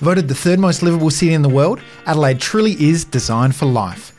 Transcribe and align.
Voted 0.00 0.28
the 0.28 0.34
third 0.34 0.58
most 0.58 0.82
livable 0.82 1.10
city 1.10 1.32
in 1.32 1.40
the 1.40 1.48
world, 1.48 1.80
Adelaide 2.04 2.38
truly 2.38 2.72
is 2.72 3.04
designed 3.04 3.56
for 3.56 3.64
life. 3.64 4.12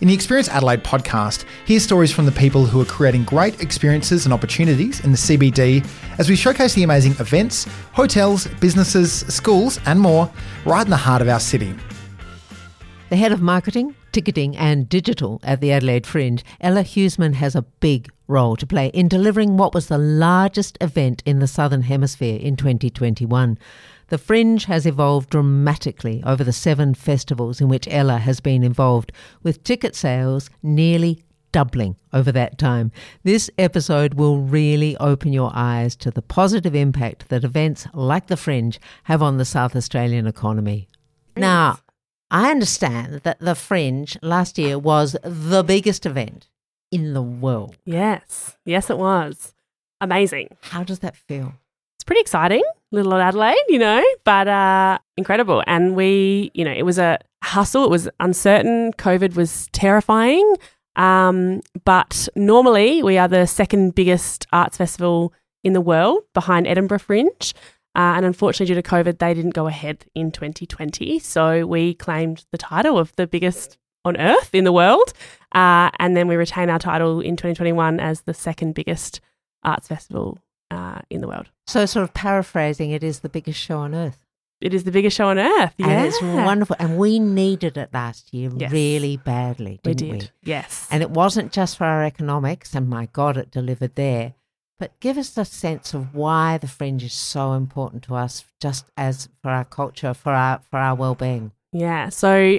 In 0.00 0.06
the 0.06 0.14
Experience 0.14 0.48
Adelaide 0.48 0.84
podcast, 0.84 1.44
hear 1.66 1.80
stories 1.80 2.12
from 2.12 2.26
the 2.26 2.32
people 2.32 2.64
who 2.64 2.80
are 2.80 2.84
creating 2.86 3.24
great 3.24 3.60
experiences 3.60 4.24
and 4.24 4.32
opportunities 4.32 5.00
in 5.04 5.10
the 5.10 5.18
CBD 5.18 5.84
as 6.18 6.30
we 6.30 6.36
showcase 6.36 6.74
the 6.74 6.84
amazing 6.84 7.12
events, 7.18 7.66
hotels, 7.92 8.46
businesses, 8.60 9.12
schools, 9.26 9.80
and 9.84 9.98
more 9.98 10.30
right 10.64 10.84
in 10.84 10.90
the 10.90 10.96
heart 10.96 11.22
of 11.22 11.28
our 11.28 11.40
city. 11.40 11.74
The 13.10 13.16
head 13.16 13.32
of 13.32 13.42
marketing, 13.42 13.96
ticketing, 14.12 14.56
and 14.56 14.88
digital 14.88 15.40
at 15.42 15.60
the 15.60 15.72
Adelaide 15.72 16.06
Fringe, 16.06 16.44
Ella 16.60 16.84
Huseman 16.84 17.34
has 17.34 17.56
a 17.56 17.62
big 17.62 18.08
role 18.28 18.54
to 18.56 18.66
play 18.66 18.86
in 18.88 19.08
delivering 19.08 19.56
what 19.56 19.74
was 19.74 19.88
the 19.88 19.98
largest 19.98 20.78
event 20.80 21.20
in 21.26 21.40
the 21.40 21.48
Southern 21.48 21.82
Hemisphere 21.82 22.38
in 22.38 22.54
2021. 22.54 23.58
The 24.10 24.18
Fringe 24.18 24.64
has 24.64 24.86
evolved 24.86 25.30
dramatically 25.30 26.20
over 26.26 26.42
the 26.42 26.52
seven 26.52 26.94
festivals 26.94 27.60
in 27.60 27.68
which 27.68 27.86
Ella 27.88 28.18
has 28.18 28.40
been 28.40 28.64
involved, 28.64 29.12
with 29.44 29.62
ticket 29.62 29.94
sales 29.94 30.50
nearly 30.64 31.22
doubling 31.52 31.94
over 32.12 32.32
that 32.32 32.58
time. 32.58 32.90
This 33.22 33.48
episode 33.56 34.14
will 34.14 34.38
really 34.38 34.96
open 34.96 35.32
your 35.32 35.52
eyes 35.54 35.94
to 35.96 36.10
the 36.10 36.22
positive 36.22 36.74
impact 36.74 37.28
that 37.28 37.44
events 37.44 37.86
like 37.94 38.26
the 38.26 38.36
Fringe 38.36 38.80
have 39.04 39.22
on 39.22 39.36
the 39.36 39.44
South 39.44 39.76
Australian 39.76 40.26
economy. 40.26 40.88
Now, 41.36 41.78
I 42.32 42.50
understand 42.50 43.20
that 43.22 43.38
the 43.38 43.54
Fringe 43.54 44.18
last 44.22 44.58
year 44.58 44.76
was 44.76 45.16
the 45.22 45.62
biggest 45.62 46.04
event 46.04 46.48
in 46.90 47.14
the 47.14 47.22
world. 47.22 47.76
Yes, 47.84 48.56
yes, 48.64 48.90
it 48.90 48.98
was 48.98 49.54
amazing. 50.00 50.56
How 50.62 50.82
does 50.82 50.98
that 50.98 51.14
feel? 51.14 51.54
It's 51.96 52.04
pretty 52.04 52.22
exciting, 52.22 52.62
little 52.92 53.12
old 53.12 53.22
Adelaide, 53.22 53.56
you 53.68 53.78
know, 53.78 54.04
but 54.24 54.48
uh, 54.48 54.98
incredible. 55.16 55.62
And 55.66 55.94
we, 55.94 56.50
you 56.54 56.64
know, 56.64 56.72
it 56.72 56.82
was 56.82 56.98
a 56.98 57.18
hustle. 57.42 57.84
It 57.84 57.90
was 57.90 58.08
uncertain. 58.18 58.92
COVID 58.94 59.34
was 59.36 59.68
terrifying. 59.72 60.54
Um, 60.96 61.62
but 61.84 62.28
normally, 62.34 63.02
we 63.02 63.16
are 63.16 63.28
the 63.28 63.46
second 63.46 63.94
biggest 63.94 64.46
arts 64.52 64.76
festival 64.76 65.32
in 65.62 65.72
the 65.72 65.80
world 65.80 66.22
behind 66.34 66.66
Edinburgh 66.66 66.98
Fringe. 67.00 67.54
Uh, 67.96 68.14
and 68.16 68.24
unfortunately, 68.24 68.74
due 68.74 68.80
to 68.80 68.88
COVID, 68.88 69.18
they 69.18 69.34
didn't 69.34 69.54
go 69.54 69.66
ahead 69.66 70.04
in 70.14 70.30
2020. 70.30 71.18
So 71.18 71.66
we 71.66 71.94
claimed 71.94 72.44
the 72.52 72.58
title 72.58 72.98
of 72.98 73.14
the 73.16 73.26
biggest 73.26 73.78
on 74.04 74.16
earth 74.16 74.54
in 74.54 74.64
the 74.64 74.72
world. 74.72 75.12
Uh, 75.52 75.90
and 75.98 76.16
then 76.16 76.28
we 76.28 76.36
retain 76.36 76.70
our 76.70 76.78
title 76.78 77.20
in 77.20 77.36
2021 77.36 78.00
as 78.00 78.22
the 78.22 78.34
second 78.34 78.74
biggest 78.74 79.20
arts 79.64 79.88
festival 79.88 80.38
uh, 80.70 81.00
in 81.10 81.20
the 81.20 81.28
world. 81.28 81.48
So, 81.66 81.86
sort 81.86 82.04
of 82.04 82.14
paraphrasing, 82.14 82.90
it 82.90 83.02
is 83.04 83.20
the 83.20 83.28
biggest 83.28 83.58
show 83.60 83.78
on 83.78 83.94
earth. 83.94 84.18
It 84.60 84.74
is 84.74 84.84
the 84.84 84.90
biggest 84.92 85.16
show 85.16 85.28
on 85.28 85.38
earth. 85.38 85.72
Yeah. 85.78 85.88
And 85.88 86.06
it's 86.06 86.20
wonderful. 86.20 86.76
And 86.78 86.98
we 86.98 87.18
needed 87.18 87.78
it 87.78 87.88
last 87.94 88.34
year 88.34 88.50
Yes. 88.54 88.70
really 88.70 89.16
badly, 89.16 89.80
didn't 89.82 90.10
we? 90.10 90.18
did. 90.18 90.30
Yes. 90.42 90.86
And 90.90 91.02
it 91.02 91.10
wasn't 91.10 91.50
just 91.52 91.78
for 91.78 91.84
our 91.84 92.04
economics, 92.04 92.74
and 92.74 92.88
my 92.88 93.06
God, 93.12 93.36
it 93.38 93.50
delivered 93.50 93.94
there. 93.94 94.34
But 94.78 94.98
give 95.00 95.16
us 95.18 95.36
a 95.38 95.44
sense 95.44 95.92
of 95.94 96.14
why 96.14 96.58
the 96.58 96.66
fringe 96.68 97.04
is 97.04 97.12
so 97.12 97.52
important 97.52 98.02
to 98.04 98.14
us, 98.14 98.44
just 98.60 98.86
as 98.96 99.28
for 99.42 99.50
our 99.50 99.64
culture, 99.64 100.12
for 100.14 100.32
our 100.32 100.60
for 100.70 100.78
our 100.78 100.94
well 100.94 101.14
being. 101.14 101.52
Yeah. 101.72 102.08
So 102.10 102.58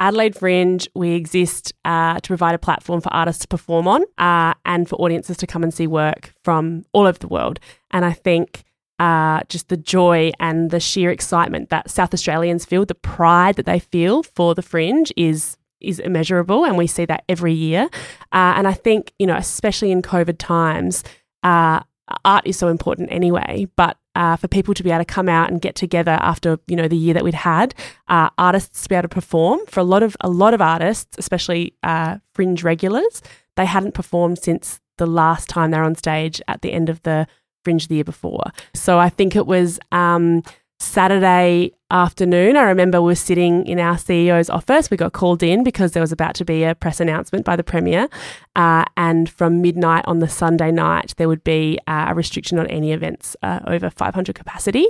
Adelaide 0.00 0.36
Fringe, 0.36 0.86
we 0.94 1.14
exist 1.14 1.72
uh, 1.84 2.20
to 2.20 2.28
provide 2.28 2.54
a 2.54 2.58
platform 2.58 3.00
for 3.00 3.12
artists 3.12 3.42
to 3.42 3.48
perform 3.48 3.88
on 3.88 4.04
uh, 4.18 4.54
and 4.64 4.88
for 4.88 4.96
audiences 4.96 5.36
to 5.38 5.46
come 5.46 5.62
and 5.62 5.74
see 5.74 5.86
work 5.86 6.32
from 6.44 6.84
all 6.92 7.06
over 7.06 7.18
the 7.18 7.28
world. 7.28 7.58
And 7.90 8.04
I 8.04 8.12
think 8.12 8.64
uh, 8.98 9.40
just 9.48 9.68
the 9.68 9.76
joy 9.76 10.32
and 10.40 10.70
the 10.70 10.80
sheer 10.80 11.10
excitement 11.10 11.70
that 11.70 11.90
South 11.90 12.12
Australians 12.12 12.64
feel, 12.64 12.84
the 12.84 12.94
pride 12.94 13.56
that 13.56 13.66
they 13.66 13.78
feel 13.78 14.22
for 14.22 14.54
the 14.54 14.62
Fringe 14.62 15.12
is 15.16 15.56
is 15.80 16.00
immeasurable, 16.00 16.64
and 16.64 16.76
we 16.76 16.88
see 16.88 17.04
that 17.04 17.22
every 17.28 17.52
year. 17.52 17.88
Uh, 18.32 18.54
and 18.56 18.66
I 18.66 18.72
think 18.72 19.12
you 19.20 19.26
know, 19.26 19.36
especially 19.36 19.92
in 19.92 20.02
COVID 20.02 20.36
times, 20.38 21.04
uh, 21.44 21.80
art 22.24 22.46
is 22.46 22.58
so 22.58 22.66
important 22.68 23.12
anyway. 23.12 23.68
But 23.76 23.96
uh, 24.18 24.34
for 24.36 24.48
people 24.48 24.74
to 24.74 24.82
be 24.82 24.90
able 24.90 24.98
to 24.98 25.04
come 25.04 25.28
out 25.28 25.48
and 25.48 25.60
get 25.60 25.76
together 25.76 26.18
after 26.20 26.58
you 26.66 26.74
know 26.74 26.88
the 26.88 26.96
year 26.96 27.14
that 27.14 27.22
we'd 27.22 27.34
had, 27.34 27.72
uh, 28.08 28.28
artists 28.36 28.82
to 28.82 28.88
be 28.88 28.96
able 28.96 29.02
to 29.02 29.08
perform 29.08 29.60
for 29.68 29.78
a 29.78 29.84
lot 29.84 30.02
of 30.02 30.16
a 30.20 30.28
lot 30.28 30.52
of 30.52 30.60
artists, 30.60 31.16
especially 31.18 31.74
uh, 31.84 32.18
fringe 32.34 32.64
regulars, 32.64 33.22
they 33.56 33.64
hadn't 33.64 33.94
performed 33.94 34.38
since 34.38 34.80
the 34.96 35.06
last 35.06 35.48
time 35.48 35.70
they 35.70 35.78
were 35.78 35.84
on 35.84 35.94
stage 35.94 36.42
at 36.48 36.62
the 36.62 36.72
end 36.72 36.88
of 36.88 37.00
the 37.04 37.28
fringe 37.62 37.86
the 37.86 37.94
year 37.94 38.04
before. 38.04 38.42
So 38.74 38.98
I 38.98 39.08
think 39.08 39.36
it 39.36 39.46
was 39.46 39.78
um, 39.92 40.42
Saturday 40.80 41.72
afternoon. 41.90 42.56
I 42.56 42.62
remember 42.62 43.00
we 43.00 43.12
were 43.12 43.14
sitting 43.16 43.66
in 43.66 43.78
our 43.78 43.96
CEO's 43.96 44.48
office. 44.50 44.90
We 44.90 44.96
got 44.96 45.12
called 45.12 45.42
in 45.42 45.64
because 45.64 45.92
there 45.92 46.00
was 46.02 46.12
about 46.12 46.34
to 46.36 46.44
be 46.44 46.64
a 46.64 46.74
press 46.74 47.00
announcement 47.00 47.44
by 47.44 47.56
the 47.56 47.64
Premier. 47.64 48.08
Uh, 48.54 48.84
and 48.96 49.28
from 49.28 49.60
midnight 49.60 50.04
on 50.06 50.20
the 50.20 50.28
Sunday 50.28 50.70
night, 50.70 51.14
there 51.16 51.28
would 51.28 51.42
be 51.42 51.78
uh, 51.86 52.06
a 52.08 52.14
restriction 52.14 52.58
on 52.58 52.66
any 52.68 52.92
events 52.92 53.36
uh, 53.42 53.60
over 53.66 53.90
500 53.90 54.34
capacity. 54.34 54.86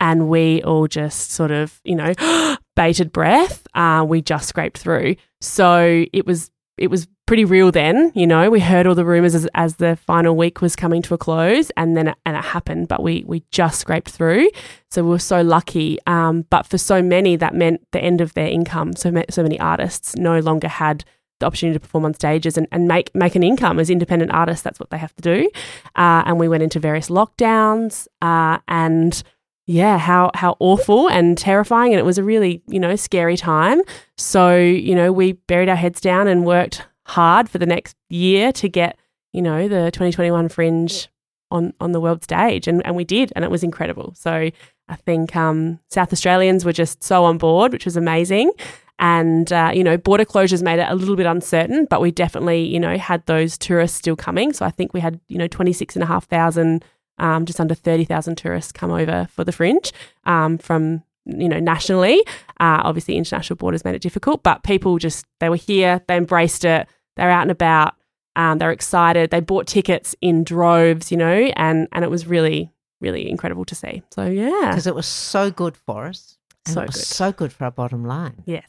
And 0.00 0.28
we 0.28 0.62
all 0.62 0.86
just 0.86 1.32
sort 1.32 1.50
of, 1.50 1.80
you 1.84 1.96
know, 1.96 2.12
bated 2.76 3.12
breath. 3.12 3.66
Uh, 3.74 4.04
we 4.06 4.22
just 4.22 4.48
scraped 4.48 4.78
through. 4.78 5.16
So 5.40 6.04
it 6.12 6.26
was 6.26 6.50
it 6.76 6.88
was 6.88 7.06
pretty 7.26 7.44
real 7.44 7.70
then. 7.70 8.12
You 8.14 8.26
know, 8.26 8.50
we 8.50 8.60
heard 8.60 8.86
all 8.86 8.94
the 8.94 9.04
rumors 9.04 9.34
as, 9.34 9.48
as 9.54 9.76
the 9.76 9.96
final 9.96 10.36
week 10.36 10.60
was 10.60 10.76
coming 10.76 11.02
to 11.02 11.14
a 11.14 11.18
close, 11.18 11.70
and 11.76 11.96
then 11.96 12.08
it, 12.08 12.18
and 12.26 12.36
it 12.36 12.44
happened. 12.44 12.88
But 12.88 13.02
we 13.02 13.24
we 13.26 13.44
just 13.50 13.80
scraped 13.80 14.10
through, 14.10 14.50
so 14.90 15.02
we 15.02 15.10
were 15.10 15.18
so 15.18 15.42
lucky. 15.42 15.98
Um, 16.06 16.42
but 16.50 16.66
for 16.66 16.78
so 16.78 17.02
many, 17.02 17.36
that 17.36 17.54
meant 17.54 17.86
the 17.92 18.00
end 18.00 18.20
of 18.20 18.34
their 18.34 18.48
income. 18.48 18.94
So 18.94 19.12
so 19.30 19.42
many 19.42 19.58
artists 19.58 20.16
no 20.16 20.38
longer 20.40 20.68
had 20.68 21.04
the 21.40 21.46
opportunity 21.46 21.76
to 21.76 21.80
perform 21.80 22.04
on 22.04 22.14
stages 22.14 22.56
and, 22.56 22.68
and 22.70 22.86
make 22.86 23.14
make 23.14 23.34
an 23.34 23.42
income 23.42 23.78
as 23.78 23.90
independent 23.90 24.32
artists. 24.32 24.62
That's 24.62 24.80
what 24.80 24.90
they 24.90 24.98
have 24.98 25.14
to 25.16 25.22
do. 25.22 25.50
Uh, 25.96 26.22
and 26.26 26.38
we 26.38 26.48
went 26.48 26.62
into 26.62 26.78
various 26.78 27.08
lockdowns, 27.08 28.06
uh, 28.22 28.58
and 28.68 29.22
yeah, 29.66 29.98
how 29.98 30.30
how 30.34 30.56
awful 30.60 31.08
and 31.08 31.38
terrifying, 31.38 31.92
and 31.92 31.98
it 31.98 32.04
was 32.04 32.18
a 32.18 32.24
really 32.24 32.62
you 32.68 32.78
know 32.78 32.96
scary 32.96 33.36
time. 33.36 33.80
So 34.16 34.56
you 34.56 34.94
know 34.94 35.10
we 35.12 35.32
buried 35.32 35.68
our 35.68 35.76
heads 35.76 36.00
down 36.00 36.28
and 36.28 36.44
worked 36.44 36.86
hard 37.06 37.48
for 37.48 37.58
the 37.58 37.66
next 37.66 37.96
year 38.08 38.52
to 38.52 38.68
get 38.68 38.98
you 39.32 39.42
know 39.42 39.68
the 39.68 39.90
2021 39.90 40.48
Fringe 40.48 41.08
on 41.50 41.72
on 41.80 41.92
the 41.92 42.00
world 42.00 42.22
stage, 42.22 42.68
and 42.68 42.84
and 42.86 42.96
we 42.96 43.04
did, 43.04 43.32
and 43.34 43.44
it 43.44 43.50
was 43.50 43.62
incredible. 43.62 44.12
So 44.16 44.50
I 44.88 44.96
think 44.96 45.34
um, 45.34 45.80
South 45.90 46.12
Australians 46.12 46.64
were 46.64 46.72
just 46.72 47.02
so 47.02 47.24
on 47.24 47.38
board, 47.38 47.72
which 47.72 47.84
was 47.84 47.96
amazing. 47.96 48.52
And 48.98 49.52
uh, 49.52 49.72
you 49.74 49.82
know, 49.82 49.96
border 49.96 50.24
closures 50.24 50.62
made 50.62 50.78
it 50.78 50.86
a 50.88 50.94
little 50.94 51.16
bit 51.16 51.26
uncertain, 51.26 51.86
but 51.90 52.00
we 52.00 52.10
definitely 52.10 52.64
you 52.64 52.78
know 52.78 52.96
had 52.96 53.26
those 53.26 53.58
tourists 53.58 53.98
still 53.98 54.16
coming. 54.16 54.52
So 54.52 54.64
I 54.64 54.70
think 54.70 54.94
we 54.94 55.00
had 55.00 55.20
you 55.28 55.38
know 55.38 55.48
twenty 55.48 55.72
six 55.72 55.96
and 55.96 56.02
a 56.02 56.06
half 56.06 56.26
thousand 56.26 56.84
um, 57.18 57.46
just 57.46 57.60
under 57.60 57.74
30,000 57.74 58.36
tourists 58.36 58.72
come 58.72 58.90
over 58.90 59.28
for 59.30 59.44
the 59.44 59.52
fringe 59.52 59.92
um, 60.24 60.58
from 60.58 61.02
you 61.26 61.48
know 61.48 61.58
nationally 61.58 62.22
uh, 62.60 62.80
obviously 62.84 63.16
international 63.16 63.56
borders 63.56 63.84
made 63.84 63.94
it 63.94 64.02
difficult 64.02 64.42
but 64.42 64.62
people 64.62 64.98
just 64.98 65.24
they 65.40 65.48
were 65.48 65.56
here 65.56 66.00
they 66.08 66.16
embraced 66.16 66.64
it 66.64 66.86
they 67.16 67.24
were 67.24 67.30
out 67.30 67.42
and 67.42 67.50
about 67.50 67.94
um, 68.36 68.58
they 68.58 68.66
were 68.66 68.72
excited 68.72 69.30
they 69.30 69.40
bought 69.40 69.66
tickets 69.66 70.14
in 70.20 70.44
droves 70.44 71.10
you 71.10 71.16
know 71.16 71.50
and 71.56 71.88
and 71.92 72.04
it 72.04 72.10
was 72.10 72.26
really 72.26 72.70
really 73.00 73.28
incredible 73.30 73.64
to 73.64 73.74
see 73.74 74.02
so 74.10 74.26
yeah 74.26 74.68
Because 74.70 74.86
it 74.86 74.94
was 74.94 75.06
so 75.06 75.50
good 75.50 75.76
for 75.76 76.06
us. 76.06 76.36
And 76.66 76.74
So 76.74 76.80
good. 76.86 76.94
so 76.94 77.32
good 77.32 77.52
for 77.52 77.64
our 77.64 77.70
bottom 77.70 78.04
line. 78.04 78.42
yes 78.46 78.64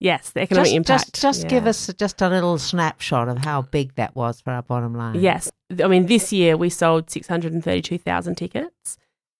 yes 0.00 0.30
the 0.30 0.40
economic 0.42 0.66
just, 0.66 0.76
impact 0.76 1.04
Just, 1.14 1.22
just 1.22 1.48
give 1.48 1.66
us 1.66 1.90
just 1.98 2.22
a 2.22 2.28
little 2.28 2.58
snapshot 2.58 3.28
of 3.28 3.38
how 3.38 3.62
big 3.62 3.94
that 3.96 4.14
was 4.14 4.40
for 4.40 4.52
our 4.52 4.62
bottom 4.62 4.94
line. 4.94 5.20
Yes. 5.20 5.50
I 5.82 5.88
mean, 5.88 6.06
this 6.06 6.32
year 6.32 6.56
we 6.56 6.70
sold 6.70 7.10
632,000 7.10 8.34
tickets. 8.36 8.96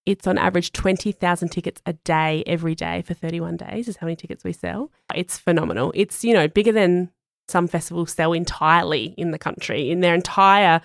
It's 0.09 0.27
on 0.27 0.39
average 0.39 0.73
20,000 0.73 1.51
tickets 1.51 1.83
a 1.85 1.93
day, 1.93 2.43
every 2.47 2.75
day 2.75 3.03
for 3.03 3.13
31 3.13 3.59
days, 3.59 3.89
is 3.89 3.99
how 3.99 4.07
many 4.07 4.17
tickets 4.17 4.43
we 4.43 4.55
sell. 4.55 4.91
It's 5.15 5.37
phenomenal. 5.37 5.93
It's, 5.95 6.25
you 6.25 6.33
know, 6.33 6.49
bigger 6.49 6.73
than 6.73 7.11
some 7.47 7.69
festivals 7.69 8.13
sell 8.13 8.33
entirely 8.33 9.15
in 9.19 9.33
the 9.33 9.39
country, 9.39 9.91
in 9.91 10.01
their 10.01 10.15
entire 10.15 10.81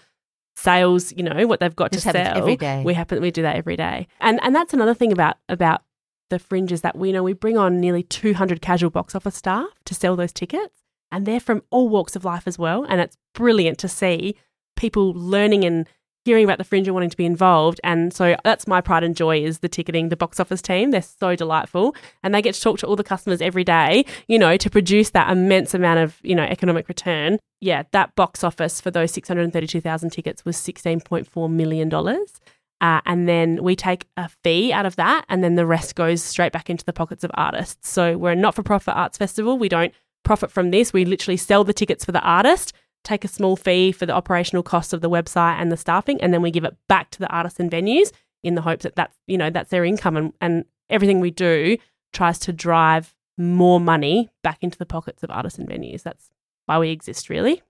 sales, 0.57 1.13
you 1.13 1.23
know, 1.23 1.47
what 1.47 1.61
they've 1.61 1.73
got 1.73 1.93
to 1.93 2.01
sell. 2.01 2.13
every 2.17 2.57
day. 2.57 2.83
We 2.83 2.93
happen 2.93 3.21
we 3.21 3.31
do 3.31 3.43
that 3.43 3.55
every 3.55 3.77
day. 3.77 4.07
And 4.19 4.41
and 4.43 4.53
that's 4.53 4.73
another 4.73 4.93
thing 4.93 5.13
about 5.13 5.37
about 5.47 5.83
the 6.29 6.37
fringe 6.37 6.73
is 6.73 6.81
that 6.81 6.97
we 6.97 7.13
know 7.13 7.23
we 7.23 7.31
bring 7.31 7.57
on 7.57 7.79
nearly 7.79 8.03
200 8.03 8.61
casual 8.61 8.89
box 8.89 9.15
office 9.15 9.35
staff 9.35 9.69
to 9.85 9.95
sell 9.95 10.17
those 10.17 10.33
tickets 10.33 10.79
and 11.13 11.25
they're 11.25 11.39
from 11.39 11.61
all 11.69 11.87
walks 11.87 12.17
of 12.17 12.25
life 12.25 12.45
as 12.45 12.59
well 12.59 12.83
and 12.89 12.99
it's 12.99 13.17
brilliant 13.33 13.77
to 13.77 13.87
see 13.87 14.35
people 14.75 15.13
learning 15.13 15.63
and 15.63 15.87
hearing 16.25 16.43
about 16.43 16.57
the 16.57 16.63
fringe 16.63 16.87
and 16.87 16.93
wanting 16.93 17.09
to 17.09 17.17
be 17.17 17.25
involved 17.25 17.79
and 17.83 18.13
so 18.13 18.35
that's 18.43 18.67
my 18.67 18.79
pride 18.81 19.03
and 19.03 19.15
joy 19.15 19.43
is 19.43 19.59
the 19.59 19.69
ticketing 19.69 20.09
the 20.09 20.15
box 20.15 20.39
office 20.39 20.61
team 20.61 20.91
they're 20.91 21.01
so 21.01 21.35
delightful 21.35 21.95
and 22.23 22.33
they 22.33 22.41
get 22.41 22.55
to 22.55 22.61
talk 22.61 22.77
to 22.79 22.87
all 22.87 22.95
the 22.95 23.03
customers 23.03 23.41
every 23.41 23.63
day 23.63 24.05
you 24.27 24.39
know 24.39 24.55
to 24.57 24.69
produce 24.69 25.09
that 25.11 25.29
immense 25.29 25.73
amount 25.73 25.99
of 25.99 26.17
you 26.23 26.35
know 26.35 26.43
economic 26.43 26.87
return 26.87 27.37
yeah 27.61 27.83
that 27.91 28.15
box 28.15 28.43
office 28.43 28.79
for 28.79 28.91
those 28.91 29.11
632,000 29.11 30.09
tickets 30.09 30.45
was 30.45 30.55
16.4 30.57 31.51
million 31.51 31.89
dollars 31.89 32.39
Uh, 32.81 32.99
and 33.05 33.29
then 33.29 33.63
we 33.63 33.75
take 33.77 34.05
a 34.17 34.27
fee 34.43 34.73
out 34.73 34.85
of 34.85 34.97
that, 34.97 35.23
and 35.29 35.41
then 35.41 35.55
the 35.55 35.65
rest 35.65 35.95
goes 35.95 36.21
straight 36.21 36.51
back 36.51 36.69
into 36.69 36.83
the 36.83 36.91
pockets 36.91 37.23
of 37.23 37.31
artists. 37.35 37.89
So 37.89 38.17
we're 38.17 38.33
a 38.33 38.35
not 38.35 38.55
for 38.55 38.63
profit 38.63 38.93
arts 38.93 39.17
festival. 39.17 39.57
We 39.57 39.69
don't 39.69 39.93
profit 40.23 40.51
from 40.51 40.71
this. 40.71 40.91
We 40.91 41.05
literally 41.05 41.37
sell 41.37 41.63
the 41.63 41.71
tickets 41.73 42.03
for 42.03 42.11
the 42.11 42.19
artist, 42.19 42.73
take 43.03 43.25
a 43.25 43.27
small 43.27 43.55
fee 43.55 43.91
for 43.91 44.05
the 44.05 44.13
operational 44.13 44.63
costs 44.63 44.93
of 44.93 45.01
the 45.01 45.09
website 45.09 45.59
and 45.59 45.71
the 45.71 45.77
staffing, 45.77 46.21
and 46.21 46.33
then 46.33 46.41
we 46.41 46.51
give 46.51 46.63
it 46.63 46.75
back 46.87 47.09
to 47.11 47.19
the 47.19 47.27
artists 47.27 47.59
and 47.59 47.69
venues 47.69 48.11
in 48.43 48.55
the 48.55 48.61
hopes 48.61 48.83
that 48.83 48.95
that's, 48.95 49.17
you 49.27 49.37
know, 49.37 49.49
that's 49.49 49.69
their 49.69 49.85
income. 49.85 50.17
And, 50.17 50.33
and 50.41 50.65
everything 50.89 51.19
we 51.19 51.31
do 51.31 51.77
tries 52.11 52.39
to 52.39 52.53
drive 52.53 53.15
more 53.37 53.79
money 53.79 54.29
back 54.43 54.59
into 54.61 54.77
the 54.77 54.85
pockets 54.85 55.23
of 55.23 55.31
artists 55.31 55.57
and 55.57 55.67
venues. 55.67 56.03
That's 56.03 56.29
why 56.65 56.77
we 56.77 56.89
exist, 56.89 57.29
really. 57.29 57.61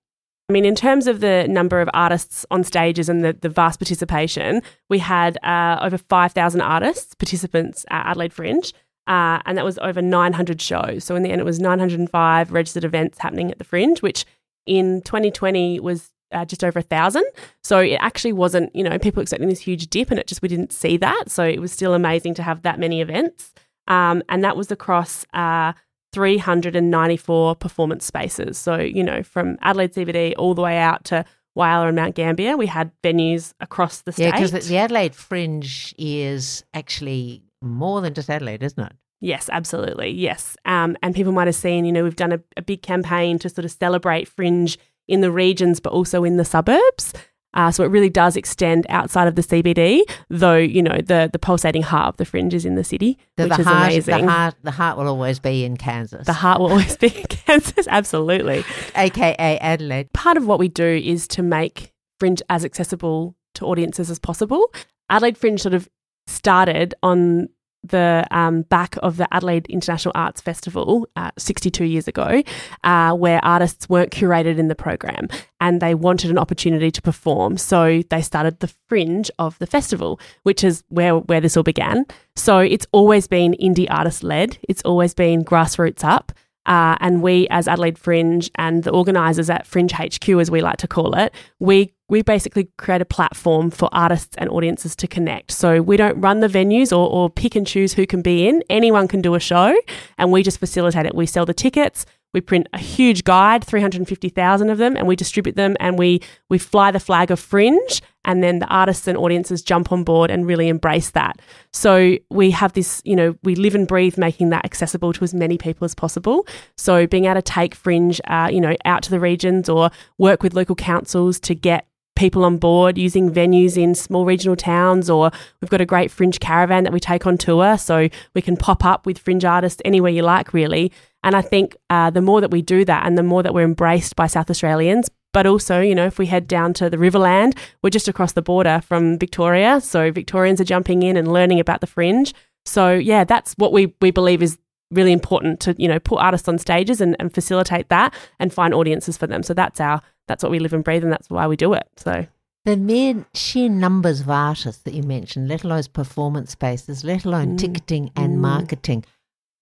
I 0.49 0.53
mean, 0.53 0.65
in 0.65 0.75
terms 0.75 1.07
of 1.07 1.21
the 1.21 1.47
number 1.47 1.79
of 1.79 1.89
artists 1.93 2.45
on 2.51 2.63
stages 2.63 3.07
and 3.07 3.23
the, 3.23 3.33
the 3.33 3.49
vast 3.49 3.79
participation, 3.79 4.61
we 4.89 4.99
had 4.99 5.37
uh, 5.43 5.79
over 5.81 5.97
5,000 5.97 6.61
artists, 6.61 7.15
participants 7.15 7.85
at 7.89 8.07
Adelaide 8.07 8.33
Fringe, 8.33 8.73
uh, 9.07 9.39
and 9.45 9.57
that 9.57 9.65
was 9.65 9.77
over 9.79 10.01
900 10.01 10.61
shows. 10.61 11.05
So 11.05 11.15
in 11.15 11.23
the 11.23 11.31
end, 11.31 11.39
it 11.39 11.45
was 11.45 11.59
905 11.59 12.51
registered 12.51 12.83
events 12.83 13.19
happening 13.19 13.51
at 13.51 13.57
the 13.57 13.63
Fringe, 13.63 14.01
which 14.01 14.25
in 14.65 15.01
2020 15.01 15.79
was 15.79 16.09
uh, 16.31 16.45
just 16.45 16.63
over 16.63 16.79
a 16.79 16.83
thousand. 16.83 17.23
So 17.63 17.79
it 17.79 17.97
actually 17.99 18.33
wasn't, 18.33 18.75
you 18.75 18.83
know, 18.83 18.97
people 18.97 19.21
expecting 19.21 19.49
this 19.49 19.59
huge 19.59 19.87
dip, 19.89 20.11
and 20.11 20.19
it 20.19 20.27
just 20.27 20.41
we 20.41 20.47
didn't 20.47 20.73
see 20.73 20.97
that. 20.97 21.29
So 21.29 21.43
it 21.43 21.59
was 21.59 21.71
still 21.71 21.93
amazing 21.93 22.33
to 22.35 22.43
have 22.43 22.63
that 22.63 22.79
many 22.79 23.01
events, 23.01 23.53
um, 23.87 24.23
and 24.29 24.43
that 24.43 24.57
was 24.57 24.71
across 24.71 25.25
uh, 25.33 25.73
394 26.13 27.55
performance 27.55 28.05
spaces. 28.05 28.57
So, 28.57 28.77
you 28.77 29.03
know, 29.03 29.23
from 29.23 29.57
Adelaide 29.61 29.93
CBD 29.93 30.33
all 30.37 30.53
the 30.53 30.61
way 30.61 30.77
out 30.77 31.03
to 31.05 31.25
Whyalla 31.57 31.87
and 31.87 31.95
Mount 31.95 32.15
Gambier, 32.15 32.57
we 32.57 32.67
had 32.67 32.91
venues 33.03 33.53
across 33.59 34.01
the 34.01 34.11
state. 34.11 34.25
Yeah, 34.25 34.31
because 34.31 34.67
the 34.67 34.77
Adelaide 34.77 35.15
Fringe 35.15 35.93
is 35.97 36.63
actually 36.73 37.43
more 37.61 38.01
than 38.01 38.13
just 38.13 38.29
Adelaide, 38.29 38.63
isn't 38.63 38.83
it? 38.83 38.93
Yes, 39.23 39.49
absolutely. 39.51 40.09
Yes. 40.11 40.57
Um, 40.65 40.97
and 41.01 41.15
people 41.15 41.31
might 41.31 41.47
have 41.47 41.55
seen, 41.55 41.85
you 41.85 41.93
know, 41.93 42.03
we've 42.03 42.15
done 42.15 42.33
a, 42.33 42.39
a 42.57 42.61
big 42.61 42.81
campaign 42.81 43.39
to 43.39 43.47
sort 43.49 43.63
of 43.63 43.71
celebrate 43.71 44.27
Fringe 44.27 44.77
in 45.07 45.21
the 45.21 45.31
regions, 45.31 45.79
but 45.79 45.93
also 45.93 46.25
in 46.25 46.35
the 46.35 46.43
suburbs. 46.43 47.13
Uh, 47.53 47.71
so 47.71 47.83
it 47.83 47.87
really 47.87 48.09
does 48.09 48.35
extend 48.35 48.85
outside 48.89 49.27
of 49.27 49.35
the 49.35 49.41
CBD, 49.43 50.01
though 50.29 50.57
you 50.57 50.81
know 50.81 50.97
the 50.97 51.29
the 51.31 51.37
pulsating 51.39 51.83
heart 51.83 52.07
of 52.09 52.17
the 52.17 52.25
fringe 52.25 52.53
is 52.53 52.65
in 52.65 52.73
the 52.73 52.83
city, 52.83 53.15
The, 53.37 53.43
which 53.43 53.53
the 53.53 53.61
is 53.61 53.67
heart, 53.67 53.91
amazing. 53.91 54.25
The 54.25 54.31
heart, 54.31 54.55
the 54.63 54.71
heart 54.71 54.97
will 54.97 55.07
always 55.07 55.37
be 55.39 55.63
in 55.63 55.77
Kansas, 55.77 56.25
The 56.25 56.33
heart 56.33 56.59
will 56.59 56.71
always 56.71 56.97
be 56.97 57.15
in 57.15 57.23
Kansas, 57.29 57.87
absolutely. 57.87 58.65
aka 58.95 59.59
Adelaide. 59.59 60.11
Part 60.13 60.35
of 60.37 60.47
what 60.47 60.57
we 60.57 60.67
do 60.67 60.83
is 60.87 61.27
to 61.29 61.43
make 61.43 61.93
Fringe 62.19 62.41
as 62.49 62.65
accessible 62.65 63.35
to 63.53 63.65
audiences 63.65 64.09
as 64.09 64.17
possible. 64.17 64.73
Adelaide 65.09 65.37
Fringe 65.37 65.61
sort 65.61 65.75
of 65.75 65.87
started 66.25 66.95
on 67.03 67.49
the 67.83 68.25
um, 68.31 68.63
back 68.63 68.95
of 69.03 69.17
the 69.17 69.27
Adelaide 69.33 69.65
International 69.67 70.11
Arts 70.15 70.41
Festival 70.41 71.07
uh, 71.15 71.31
62 71.37 71.85
years 71.85 72.07
ago, 72.07 72.41
uh, 72.83 73.13
where 73.13 73.43
artists 73.43 73.89
weren't 73.89 74.11
curated 74.11 74.57
in 74.57 74.67
the 74.67 74.75
program 74.75 75.27
and 75.59 75.81
they 75.81 75.95
wanted 75.95 76.31
an 76.31 76.37
opportunity 76.37 76.91
to 76.91 77.01
perform. 77.01 77.57
So 77.57 78.01
they 78.09 78.21
started 78.21 78.59
the 78.59 78.73
fringe 78.87 79.29
of 79.39 79.57
the 79.59 79.67
festival, 79.67 80.19
which 80.43 80.63
is 80.63 80.83
where, 80.89 81.17
where 81.17 81.41
this 81.41 81.57
all 81.57 81.63
began. 81.63 82.05
So 82.35 82.59
it's 82.59 82.87
always 82.91 83.27
been 83.27 83.55
indie 83.61 83.87
artist 83.89 84.23
led, 84.23 84.57
it's 84.67 84.81
always 84.83 85.13
been 85.13 85.43
grassroots 85.43 86.03
up. 86.03 86.31
Uh, 86.65 86.95
and 86.99 87.21
we, 87.21 87.47
as 87.49 87.67
Adelaide 87.67 87.97
Fringe 87.97 88.49
and 88.55 88.83
the 88.83 88.91
organisers 88.91 89.49
at 89.49 89.67
Fringe 89.67 89.91
HQ, 89.91 90.29
as 90.29 90.49
we 90.49 90.61
like 90.61 90.77
to 90.77 90.87
call 90.87 91.15
it, 91.15 91.33
we 91.59 91.93
we 92.09 92.21
basically 92.21 92.69
create 92.77 93.01
a 93.01 93.05
platform 93.05 93.71
for 93.71 93.89
artists 93.91 94.35
and 94.37 94.47
audiences 94.49 94.95
to 94.95 95.07
connect. 95.07 95.51
So 95.51 95.81
we 95.81 95.97
don't 95.97 96.19
run 96.21 96.41
the 96.41 96.47
venues 96.47 96.91
or, 96.91 97.09
or 97.09 97.29
pick 97.29 97.55
and 97.55 97.65
choose 97.65 97.93
who 97.93 98.05
can 98.05 98.21
be 98.21 98.47
in. 98.47 98.63
Anyone 98.69 99.07
can 99.07 99.21
do 99.21 99.33
a 99.33 99.39
show, 99.39 99.75
and 100.17 100.31
we 100.31 100.43
just 100.43 100.59
facilitate 100.59 101.05
it. 101.05 101.15
We 101.15 101.25
sell 101.25 101.45
the 101.45 101.53
tickets. 101.53 102.05
We 102.33 102.41
print 102.41 102.67
a 102.73 102.77
huge 102.77 103.23
guide, 103.23 103.63
350,000 103.63 104.69
of 104.69 104.77
them, 104.77 104.97
and 104.97 105.07
we 105.07 105.15
distribute 105.15 105.55
them 105.55 105.75
and 105.79 105.97
we, 105.97 106.21
we 106.49 106.57
fly 106.57 106.91
the 106.91 106.99
flag 106.99 107.31
of 107.31 107.39
Fringe. 107.39 108.01
And 108.25 108.41
then 108.41 108.59
the 108.59 108.67
artists 108.67 109.07
and 109.07 109.17
audiences 109.17 109.61
jump 109.61 109.91
on 109.91 110.03
board 110.03 110.31
and 110.31 110.47
really 110.47 110.69
embrace 110.69 111.11
that. 111.11 111.41
So 111.71 112.17
we 112.29 112.51
have 112.51 112.71
this, 112.73 113.01
you 113.03 113.15
know, 113.15 113.35
we 113.43 113.55
live 113.55 113.75
and 113.75 113.87
breathe 113.87 114.17
making 114.17 114.49
that 114.51 114.63
accessible 114.63 115.11
to 115.13 115.23
as 115.23 115.33
many 115.33 115.57
people 115.57 115.83
as 115.83 115.93
possible. 115.93 116.47
So 116.77 117.05
being 117.05 117.25
able 117.25 117.35
to 117.35 117.41
take 117.41 117.75
Fringe, 117.75 118.21
uh, 118.27 118.49
you 118.51 118.61
know, 118.61 118.75
out 118.85 119.03
to 119.03 119.09
the 119.09 119.19
regions 119.19 119.67
or 119.67 119.91
work 120.17 120.41
with 120.41 120.53
local 120.53 120.75
councils 120.75 121.39
to 121.41 121.53
get 121.53 121.85
people 122.15 122.45
on 122.45 122.57
board 122.57 122.97
using 122.97 123.31
venues 123.31 123.75
in 123.75 123.95
small 123.95 124.25
regional 124.25 124.55
towns 124.55 125.09
or 125.09 125.31
we've 125.61 125.69
got 125.69 125.81
a 125.81 125.85
great 125.85 126.11
fringe 126.11 126.39
caravan 126.39 126.83
that 126.83 126.93
we 126.93 126.99
take 126.99 127.25
on 127.25 127.37
tour 127.37 127.77
so 127.77 128.07
we 128.33 128.41
can 128.41 128.55
pop 128.55 128.85
up 128.85 129.05
with 129.05 129.17
fringe 129.17 129.43
artists 129.43 129.81
anywhere 129.83 130.11
you 130.11 130.21
like 130.21 130.53
really. 130.53 130.91
And 131.23 131.35
i 131.35 131.41
think 131.41 131.77
uh, 131.89 132.09
the 132.09 132.21
more 132.21 132.41
that 132.41 132.51
we 132.51 132.61
do 132.61 132.85
that 132.85 133.05
and 133.05 133.17
the 133.17 133.23
more 133.23 133.43
that 133.43 133.53
we're 133.53 133.63
embraced 133.63 134.15
by 134.15 134.27
south 134.27 134.49
australians 134.49 135.09
but 135.31 135.47
also 135.47 135.79
you 135.79 135.95
know 135.95 136.05
if 136.05 136.19
we 136.19 136.25
head 136.25 136.47
down 136.47 136.73
to 136.73 136.89
the 136.89 136.97
riverland 136.97 137.57
we're 137.81 137.89
just 137.89 138.07
across 138.07 138.33
the 138.33 138.41
border 138.41 138.81
from 138.85 139.17
victoria 139.17 139.79
so 139.81 140.11
victorians 140.11 140.59
are 140.59 140.65
jumping 140.65 141.01
in 141.01 141.17
and 141.17 141.31
learning 141.31 141.59
about 141.59 141.81
the 141.81 141.87
fringe. 141.87 142.33
So 142.65 142.93
yeah 142.93 143.23
that's 143.23 143.53
what 143.53 143.71
we, 143.71 143.93
we 144.01 144.11
believe 144.11 144.43
is 144.43 144.57
really 144.93 145.11
important 145.11 145.59
to 145.61 145.75
you 145.77 145.87
know 145.87 145.99
put 145.99 146.17
artists 146.19 146.47
on 146.47 146.57
stages 146.57 147.01
and, 147.01 147.15
and 147.19 147.33
facilitate 147.33 147.89
that 147.89 148.13
and 148.39 148.53
find 148.53 148.73
audiences 148.73 149.17
for 149.17 149.27
them 149.27 149.43
so 149.43 149.53
that's 149.53 149.79
our 149.79 150.01
that's 150.27 150.41
what 150.43 150.51
we 150.51 150.59
live 150.59 150.73
and 150.73 150.83
breathe 150.83 151.03
and 151.03 151.11
that's 151.11 151.29
why 151.29 151.45
we 151.47 151.55
do 151.55 151.73
it 151.73 151.87
so 151.97 152.25
The 152.65 152.77
mere 152.77 153.25
sheer 153.33 153.67
numbers 153.69 154.21
of 154.21 154.29
artists 154.29 154.83
that 154.83 154.93
you 154.93 155.03
mentioned, 155.03 155.49
let 155.49 155.63
alone 155.65 155.83
performance 155.91 156.51
spaces, 156.51 157.03
let 157.03 157.25
alone 157.25 157.55
Mm. 157.55 157.57
ticketing 157.57 158.11
and 158.15 158.37
Mm. 158.37 158.41
marketing. 158.51 159.03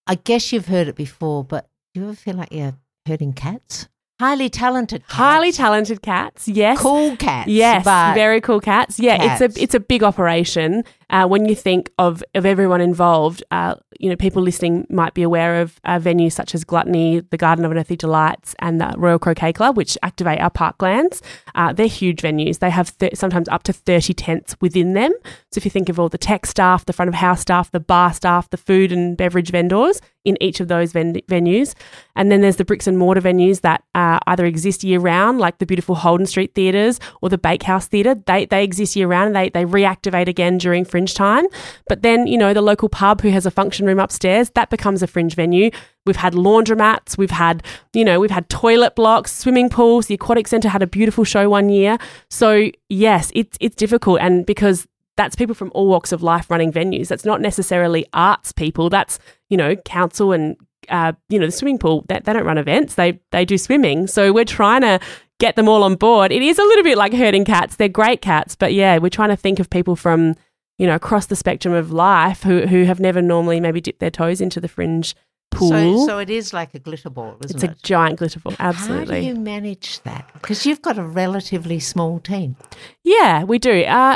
I 0.06 0.16
guess 0.16 0.52
you've 0.54 0.68
heard 0.68 0.88
it 0.88 0.96
before, 0.96 1.44
but 1.44 1.68
do 1.94 2.02
you 2.02 2.06
ever 2.08 2.16
feel 2.16 2.36
like 2.36 2.52
you're 2.52 2.76
herding 3.08 3.34
cats? 3.34 3.88
Highly 4.20 4.50
talented 4.52 5.02
cats. 5.08 5.14
highly 5.16 5.52
talented 5.52 6.04
cats 6.04 6.48
yes 6.48 6.78
cool 6.78 7.16
cats. 7.18 7.50
Yes, 7.50 7.84
very 8.14 8.40
cool 8.40 8.60
cats. 8.60 9.00
Yeah, 9.00 9.18
Cats. 9.18 9.42
it's 9.42 9.58
a 9.58 9.64
it's 9.64 9.74
a 9.74 9.80
big 9.80 10.04
operation. 10.04 10.84
Uh, 11.12 11.28
when 11.28 11.46
you 11.46 11.56
think 11.56 11.92
of 11.98 12.24
of 12.34 12.46
everyone 12.46 12.82
involved, 12.82 13.44
uh, 13.52 13.76
you 14.00 14.10
know, 14.10 14.16
people 14.16 14.42
listening 14.42 14.88
might 14.90 15.14
be 15.14 15.22
aware 15.22 15.62
of 15.62 15.80
uh, 15.84 16.00
venues 16.00 16.32
such 16.32 16.56
as 16.56 16.64
Gluttony, 16.64 17.20
the 17.20 17.38
Garden 17.38 17.66
of 17.66 17.72
Unearthly 17.72 17.98
Delights, 17.98 18.56
and 18.60 18.82
the 18.82 18.94
Royal 18.98 19.20
Croquet 19.20 19.54
Club, 19.54 19.78
which 19.78 19.98
activate 20.02 20.40
our 20.40 20.50
parklands. 20.50 21.22
Uh, 21.54 21.74
they're 21.74 21.88
huge 21.88 22.22
venues. 22.22 22.60
They 22.60 22.70
have 22.70 22.98
th- 22.98 23.16
sometimes 23.16 23.50
up 23.50 23.64
to 23.64 23.74
thirty 23.74 24.14
tents 24.14 24.56
within 24.62 24.94
them. 24.94 25.12
So 25.52 25.60
if 25.60 25.66
you 25.66 25.72
think 25.72 25.90
of 25.90 26.00
all 26.00 26.10
the 26.10 26.18
tech 26.18 26.46
staff, 26.46 26.86
the 26.86 26.94
front 26.94 27.10
of 27.10 27.16
house 27.16 27.42
staff, 27.42 27.70
the 27.72 27.80
bar 27.80 28.14
staff, 28.14 28.50
the 28.50 28.58
food 28.58 28.92
and 28.92 29.18
beverage 29.18 29.52
vendors 29.52 30.02
in 30.24 30.38
each 30.40 30.60
of 30.60 30.68
those 30.68 30.92
ven- 30.94 31.16
venues, 31.28 31.74
and 32.16 32.32
then 32.32 32.42
there's 32.42 32.58
the 32.58 32.64
bricks 32.64 32.88
and 32.88 32.98
mortar 32.98 33.22
venues 33.22 33.62
that 33.62 33.84
uh, 33.96 34.20
either 34.28 34.46
exist 34.46 34.84
year 34.84 35.00
round, 35.00 35.40
like 35.40 35.58
the 35.58 35.66
beautiful 35.66 35.96
Holden 35.96 36.28
Street 36.28 36.54
theatres 36.54 37.00
or 37.22 37.30
the 37.30 37.40
Bakehouse 37.40 37.88
Theatre. 37.88 38.16
They, 38.16 38.46
they 38.46 38.64
exist 38.64 38.96
year 38.96 39.08
round 39.08 39.28
and 39.28 39.36
they, 39.36 39.50
they 39.50 39.66
reactivate 39.66 40.28
again 40.28 40.60
during 40.60 40.86
fringe 40.86 41.01
time. 41.08 41.46
But 41.88 42.02
then, 42.02 42.28
you 42.28 42.38
know, 42.38 42.54
the 42.54 42.62
local 42.62 42.90
pub 42.90 43.22
who 43.22 43.30
has 43.30 43.46
a 43.46 43.52
function 43.52 43.86
room 43.86 44.00
upstairs, 44.00 44.50
that 44.52 44.70
becomes 44.70 45.02
a 45.02 45.08
fringe 45.08 45.36
venue. 45.36 45.72
We've 46.06 46.16
had 46.16 46.34
laundromats, 46.34 47.18
we've 47.18 47.32
had, 47.32 47.64
you 47.94 48.04
know, 48.04 48.20
we've 48.20 48.32
had 48.32 48.50
toilet 48.50 48.96
blocks, 48.96 49.34
swimming 49.34 49.70
pools. 49.70 50.08
The 50.08 50.16
Aquatic 50.16 50.48
Centre 50.48 50.70
had 50.70 50.82
a 50.82 50.88
beautiful 50.88 51.24
show 51.24 51.50
one 51.50 51.70
year. 51.70 51.98
So, 52.30 52.72
yes, 52.90 53.32
it's, 53.36 53.58
it's 53.60 53.76
difficult. 53.76 54.20
And 54.22 54.46
because 54.46 54.88
that's 55.18 55.36
people 55.36 55.56
from 55.56 55.72
all 55.74 55.88
walks 55.88 56.12
of 56.12 56.24
life 56.24 56.50
running 56.50 56.72
venues. 56.72 57.08
That's 57.08 57.26
not 57.26 57.42
necessarily 57.42 58.06
arts 58.14 58.52
people. 58.52 58.90
That's 58.90 59.20
you 59.50 59.58
know 59.58 59.76
council 59.76 60.32
and 60.32 60.56
uh, 60.90 61.14
you 61.30 61.40
know 61.40 61.46
the 61.46 61.52
swimming 61.52 61.78
pool. 61.78 62.06
That 62.08 62.26
they 62.26 62.34
don't 62.34 62.46
run 62.46 62.58
events. 62.58 62.96
They 62.96 63.20
they 63.32 63.46
do 63.46 63.58
swimming. 63.58 64.08
So 64.08 64.32
we're 64.32 64.46
trying 64.46 64.82
to 64.82 65.00
get 65.40 65.56
them 65.56 65.68
all 65.68 65.84
on 65.84 65.96
board. 65.96 66.32
It 66.32 66.42
is 66.42 66.60
a 66.60 66.64
little 66.64 66.84
bit 66.84 66.98
like 66.98 67.14
herding 67.14 67.46
cats. 67.46 67.76
They're 67.76 67.90
great 67.90 68.22
cats, 68.22 68.56
but 68.56 68.74
yeah, 68.74 68.98
we're 69.00 69.10
trying 69.10 69.30
to 69.30 69.36
think 69.36 69.60
of 69.60 69.70
people 69.70 69.96
from 69.96 70.36
you 70.82 70.88
know 70.88 70.96
across 70.96 71.28
the 71.28 71.36
spectrum 71.36 71.76
of 71.76 71.92
life 71.92 72.42
who 72.42 72.66
who 72.66 72.86
have 72.86 73.00
never 73.00 73.22
normally 73.22 73.60
maybe 73.60 73.80
dipped 73.80 74.00
their 74.00 74.10
toes 74.10 74.42
into 74.42 74.60
the 74.60 74.68
fringe 74.68 75.16
pool. 75.52 76.00
So, 76.00 76.08
so 76.08 76.18
it 76.18 76.32
is 76.32 76.54
like 76.54 76.74
a 76.74 76.80
glitter 76.80 77.12
ball, 77.12 77.38
isn't 77.46 77.64
it's 77.64 77.64
a 77.64 77.76
giant 77.84 78.18
glitter 78.18 78.40
ball. 78.40 78.56
Absolutely. 78.58 79.16
How 79.16 79.22
do 79.22 79.28
you 79.28 79.36
manage 79.36 80.02
that? 80.02 80.28
Because 80.34 80.66
you've 80.66 80.82
got 80.82 80.98
a 80.98 81.04
relatively 81.04 81.80
small 81.80 82.20
team. 82.20 82.56
Yeah, 83.04 83.44
we 83.44 83.60
do. 83.60 83.84
Uh, 83.84 84.16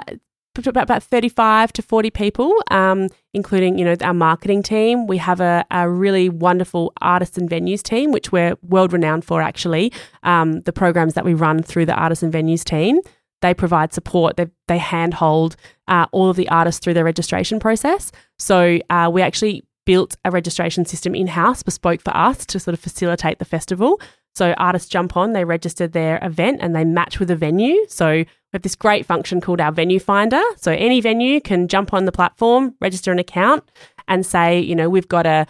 about 0.57 0.83
about 0.83 1.03
35 1.03 1.73
to 1.73 1.81
40 1.81 2.09
people, 2.11 2.53
um, 2.71 3.09
including, 3.33 3.77
you 3.77 3.85
know, 3.85 3.95
our 4.01 4.13
marketing 4.13 4.63
team. 4.63 5.05
We 5.05 5.17
have 5.17 5.41
a, 5.41 5.65
a 5.69 5.87
really 5.89 6.29
wonderful 6.29 6.93
artists 7.01 7.37
and 7.37 7.47
venues 7.49 7.83
team, 7.83 8.11
which 8.11 8.31
we're 8.31 8.55
world 8.63 8.93
renowned 8.93 9.25
for, 9.25 9.41
actually. 9.41 9.91
Um, 10.23 10.61
the 10.61 10.73
programs 10.73 11.13
that 11.13 11.25
we 11.25 11.33
run 11.33 11.61
through 11.61 11.85
the 11.85 11.93
artists 11.93 12.23
and 12.23 12.33
venues 12.33 12.63
team, 12.63 13.01
they 13.45 13.53
provide 13.53 13.93
support. 13.93 14.37
They, 14.37 14.47
they 14.67 14.79
handhold 14.79 15.55
uh, 15.87 16.07
all 16.11 16.29
of 16.29 16.35
the 16.35 16.49
artists 16.49 16.79
through 16.79 16.95
their 16.95 17.03
registration 17.03 17.59
process. 17.59 18.11
So 18.39 18.79
uh, 18.89 19.09
we 19.13 19.21
actually 19.21 19.63
built 19.85 20.17
a 20.25 20.31
registration 20.31 20.83
system 20.85 21.13
in 21.13 21.27
house, 21.27 21.61
bespoke 21.61 22.01
for 22.01 22.15
us 22.17 22.43
to 22.47 22.59
sort 22.59 22.73
of 22.73 22.79
facilitate 22.79 23.37
the 23.37 23.45
festival. 23.45 24.01
So 24.33 24.53
artists 24.53 24.89
jump 24.89 25.15
on, 25.15 25.33
they 25.33 25.45
register 25.45 25.87
their 25.87 26.19
event 26.23 26.59
and 26.61 26.75
they 26.75 26.83
match 26.83 27.19
with 27.19 27.29
a 27.29 27.35
venue. 27.35 27.85
So 27.87 28.09
we 28.11 28.25
have 28.51 28.63
this 28.63 28.75
great 28.75 29.05
function 29.05 29.39
called 29.41 29.61
our 29.61 29.71
venue 29.71 29.99
finder. 29.99 30.41
So 30.57 30.71
any 30.71 30.99
venue 31.01 31.39
can 31.39 31.67
jump 31.67 31.93
on 31.93 32.05
the 32.05 32.11
platform, 32.11 32.73
register 32.81 33.11
an 33.11 33.19
account, 33.19 33.63
and 34.07 34.25
say, 34.25 34.59
you 34.59 34.75
know, 34.75 34.89
we've 34.89 35.07
got 35.07 35.25
a, 35.25 35.45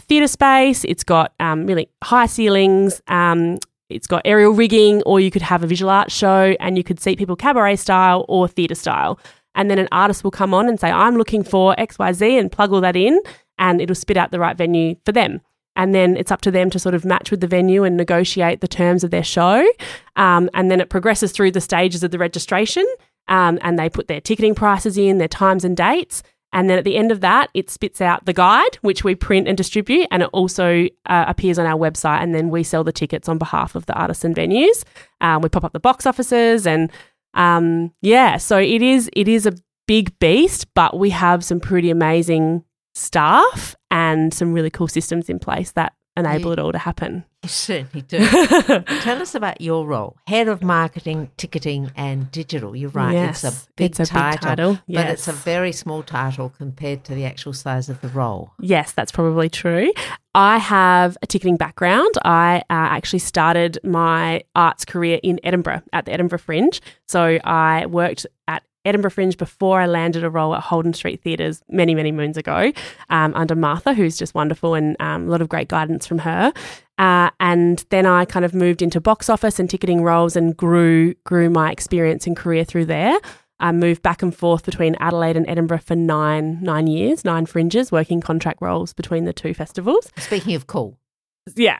theatre 0.00 0.26
space, 0.26 0.82
it's 0.84 1.04
got 1.04 1.32
um, 1.38 1.64
really 1.64 1.88
high 2.02 2.26
ceilings, 2.26 3.00
um, 3.06 3.56
it's 3.90 4.06
got 4.06 4.22
aerial 4.24 4.52
rigging, 4.52 5.02
or 5.02 5.20
you 5.20 5.30
could 5.30 5.42
have 5.42 5.62
a 5.62 5.66
visual 5.66 5.90
art 5.90 6.10
show 6.10 6.56
and 6.60 6.76
you 6.76 6.84
could 6.84 7.00
seat 7.00 7.18
people 7.18 7.36
cabaret 7.36 7.76
style 7.76 8.24
or 8.28 8.48
theatre 8.48 8.74
style. 8.74 9.18
And 9.54 9.70
then 9.70 9.78
an 9.78 9.88
artist 9.90 10.22
will 10.24 10.30
come 10.30 10.54
on 10.54 10.68
and 10.68 10.78
say, 10.78 10.90
I'm 10.90 11.16
looking 11.16 11.42
for 11.42 11.74
XYZ 11.76 12.38
and 12.38 12.52
plug 12.52 12.72
all 12.72 12.80
that 12.80 12.96
in, 12.96 13.20
and 13.58 13.80
it'll 13.80 13.96
spit 13.96 14.16
out 14.16 14.30
the 14.30 14.38
right 14.40 14.56
venue 14.56 14.96
for 15.04 15.12
them 15.12 15.40
and 15.76 15.94
then 15.94 16.16
it's 16.16 16.32
up 16.32 16.40
to 16.42 16.50
them 16.50 16.68
to 16.70 16.78
sort 16.78 16.94
of 16.94 17.04
match 17.04 17.30
with 17.30 17.40
the 17.40 17.46
venue 17.46 17.84
and 17.84 17.96
negotiate 17.96 18.60
the 18.60 18.68
terms 18.68 19.04
of 19.04 19.10
their 19.10 19.24
show. 19.24 19.66
Um, 20.16 20.50
and 20.52 20.70
then 20.70 20.80
it 20.80 20.90
progresses 20.90 21.32
through 21.32 21.52
the 21.52 21.60
stages 21.60 22.02
of 22.02 22.10
the 22.10 22.18
registration, 22.18 22.86
um, 23.28 23.58
and 23.62 23.78
they 23.78 23.88
put 23.88 24.08
their 24.08 24.20
ticketing 24.20 24.54
prices 24.54 24.98
in, 24.98 25.18
their 25.18 25.28
times 25.28 25.64
and 25.64 25.76
dates. 25.76 26.22
And 26.52 26.68
then 26.68 26.78
at 26.78 26.84
the 26.84 26.96
end 26.96 27.12
of 27.12 27.20
that, 27.20 27.48
it 27.54 27.70
spits 27.70 28.00
out 28.00 28.24
the 28.24 28.32
guide, 28.32 28.76
which 28.82 29.04
we 29.04 29.14
print 29.14 29.46
and 29.46 29.56
distribute, 29.56 30.08
and 30.10 30.22
it 30.22 30.30
also 30.32 30.86
uh, 31.06 31.24
appears 31.28 31.58
on 31.58 31.66
our 31.66 31.78
website. 31.78 32.22
And 32.22 32.34
then 32.34 32.50
we 32.50 32.62
sell 32.62 32.82
the 32.82 32.92
tickets 32.92 33.28
on 33.28 33.38
behalf 33.38 33.74
of 33.74 33.86
the 33.86 33.94
artists 33.94 34.24
and 34.24 34.34
venues. 34.34 34.84
Um, 35.20 35.42
we 35.42 35.48
pop 35.48 35.64
up 35.64 35.72
the 35.72 35.80
box 35.80 36.06
offices, 36.06 36.66
and 36.66 36.90
um, 37.34 37.92
yeah, 38.02 38.36
so 38.36 38.58
it 38.58 38.82
is 38.82 39.08
it 39.14 39.28
is 39.28 39.46
a 39.46 39.54
big 39.86 40.16
beast, 40.18 40.66
but 40.74 40.98
we 40.98 41.10
have 41.10 41.44
some 41.44 41.60
pretty 41.60 41.90
amazing 41.90 42.64
staff 42.94 43.76
and 43.90 44.34
some 44.34 44.52
really 44.52 44.70
cool 44.70 44.88
systems 44.88 45.28
in 45.28 45.38
place 45.38 45.72
that 45.72 45.92
enable 46.20 46.52
it 46.52 46.58
all 46.58 46.72
to 46.72 46.78
happen. 46.78 47.24
You 47.42 47.48
certainly 47.48 48.02
do. 48.02 48.18
Tell 49.00 49.22
us 49.22 49.34
about 49.34 49.60
your 49.60 49.86
role, 49.86 50.16
head 50.26 50.46
of 50.46 50.62
marketing, 50.62 51.30
ticketing, 51.38 51.90
and 51.96 52.30
digital. 52.30 52.76
You're 52.76 52.90
right; 52.90 53.12
yes, 53.12 53.42
it's 53.42 53.64
a 53.64 53.68
big 53.76 53.90
it's 53.92 54.00
a 54.00 54.06
title, 54.06 54.30
big 54.32 54.40
title 54.40 54.78
but 54.88 55.06
it's 55.06 55.26
a 55.26 55.32
very 55.32 55.72
small 55.72 56.02
title 56.02 56.50
compared 56.50 57.04
to 57.04 57.14
the 57.14 57.24
actual 57.24 57.54
size 57.54 57.88
of 57.88 58.00
the 58.02 58.08
role. 58.08 58.52
Yes, 58.60 58.92
that's 58.92 59.10
probably 59.10 59.48
true. 59.48 59.90
I 60.34 60.58
have 60.58 61.16
a 61.22 61.26
ticketing 61.26 61.56
background. 61.56 62.14
I 62.24 62.58
uh, 62.58 62.62
actually 62.68 63.18
started 63.20 63.78
my 63.82 64.42
arts 64.54 64.84
career 64.84 65.18
in 65.22 65.40
Edinburgh 65.42 65.82
at 65.92 66.04
the 66.04 66.12
Edinburgh 66.12 66.38
Fringe. 66.38 66.80
So 67.08 67.38
I 67.42 67.86
worked 67.86 68.26
at 68.46 68.62
Edinburgh 68.84 69.10
Fringe 69.10 69.36
before 69.36 69.80
I 69.80 69.86
landed 69.86 70.24
a 70.24 70.30
role 70.30 70.54
at 70.54 70.62
Holden 70.62 70.94
Street 70.94 71.22
Theatres 71.22 71.62
many, 71.68 71.94
many 71.94 72.12
moons 72.12 72.36
ago 72.36 72.72
um, 73.10 73.34
under 73.34 73.54
Martha, 73.54 73.92
who's 73.92 74.16
just 74.16 74.34
wonderful 74.34 74.74
and 74.74 74.96
um, 75.00 75.26
a 75.26 75.30
lot 75.30 75.42
of 75.42 75.48
great 75.48 75.68
guidance 75.68 76.06
from 76.06 76.18
her. 76.18 76.52
Uh, 76.98 77.30
and 77.40 77.84
then 77.90 78.06
I 78.06 78.24
kind 78.24 78.44
of 78.44 78.54
moved 78.54 78.82
into 78.82 79.00
box 79.00 79.28
office 79.28 79.58
and 79.58 79.68
ticketing 79.68 80.02
roles 80.02 80.36
and 80.36 80.56
grew 80.56 81.14
grew 81.24 81.50
my 81.50 81.70
experience 81.70 82.26
and 82.26 82.36
career 82.36 82.64
through 82.64 82.86
there. 82.86 83.18
I 83.58 83.72
moved 83.72 84.02
back 84.02 84.22
and 84.22 84.34
forth 84.34 84.64
between 84.64 84.96
Adelaide 85.00 85.36
and 85.36 85.48
Edinburgh 85.48 85.80
for 85.80 85.94
nine 85.94 86.62
nine 86.62 86.86
years, 86.86 87.24
nine 87.24 87.46
fringes, 87.46 87.92
working 87.92 88.20
contract 88.20 88.60
roles 88.62 88.92
between 88.92 89.24
the 89.24 89.32
two 89.32 89.54
festivals. 89.54 90.10
Speaking 90.16 90.54
of 90.54 90.66
cool, 90.66 90.98
Yeah, 91.56 91.78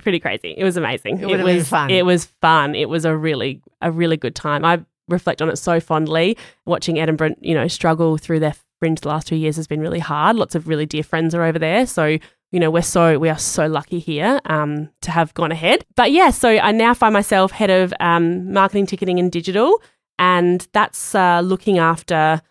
pretty 0.00 0.20
crazy. 0.20 0.54
It 0.56 0.64
was 0.64 0.76
amazing. 0.76 1.18
It 1.18 1.26
been 1.28 1.42
was 1.42 1.68
fun. 1.68 1.90
It 1.90 2.06
was 2.06 2.24
fun. 2.24 2.74
It 2.74 2.88
was 2.88 3.04
a 3.04 3.16
really 3.16 3.62
a 3.80 3.90
really 3.90 4.16
good 4.16 4.34
time. 4.34 4.64
I 4.64 4.84
reflect 5.12 5.42
on 5.42 5.48
it 5.48 5.56
so 5.56 5.80
fondly. 5.80 6.36
Watching 6.66 6.98
Edinburgh, 6.98 7.36
you 7.40 7.54
know, 7.54 7.68
struggle 7.68 8.16
through 8.16 8.40
their 8.40 8.54
fringe 8.78 9.00
the 9.00 9.08
last 9.08 9.28
two 9.28 9.36
years 9.36 9.56
has 9.56 9.68
been 9.68 9.80
really 9.80 10.00
hard. 10.00 10.36
Lots 10.36 10.54
of 10.54 10.66
really 10.66 10.86
dear 10.86 11.04
friends 11.04 11.34
are 11.34 11.44
over 11.44 11.58
there, 11.58 11.86
so 11.86 12.18
you 12.50 12.60
know 12.60 12.70
we're 12.70 12.82
so 12.82 13.18
we 13.18 13.28
are 13.28 13.38
so 13.38 13.66
lucky 13.66 13.98
here 13.98 14.40
um, 14.46 14.90
to 15.02 15.10
have 15.10 15.32
gone 15.34 15.52
ahead. 15.52 15.84
But 15.94 16.10
yeah, 16.10 16.30
so 16.30 16.48
I 16.48 16.72
now 16.72 16.94
find 16.94 17.12
myself 17.12 17.52
head 17.52 17.70
of 17.70 17.94
um, 18.00 18.52
marketing, 18.52 18.86
ticketing, 18.86 19.20
and 19.20 19.30
digital, 19.30 19.80
and 20.18 20.66
that's 20.72 21.14
uh, 21.14 21.40
looking 21.44 21.78
after 21.78 22.42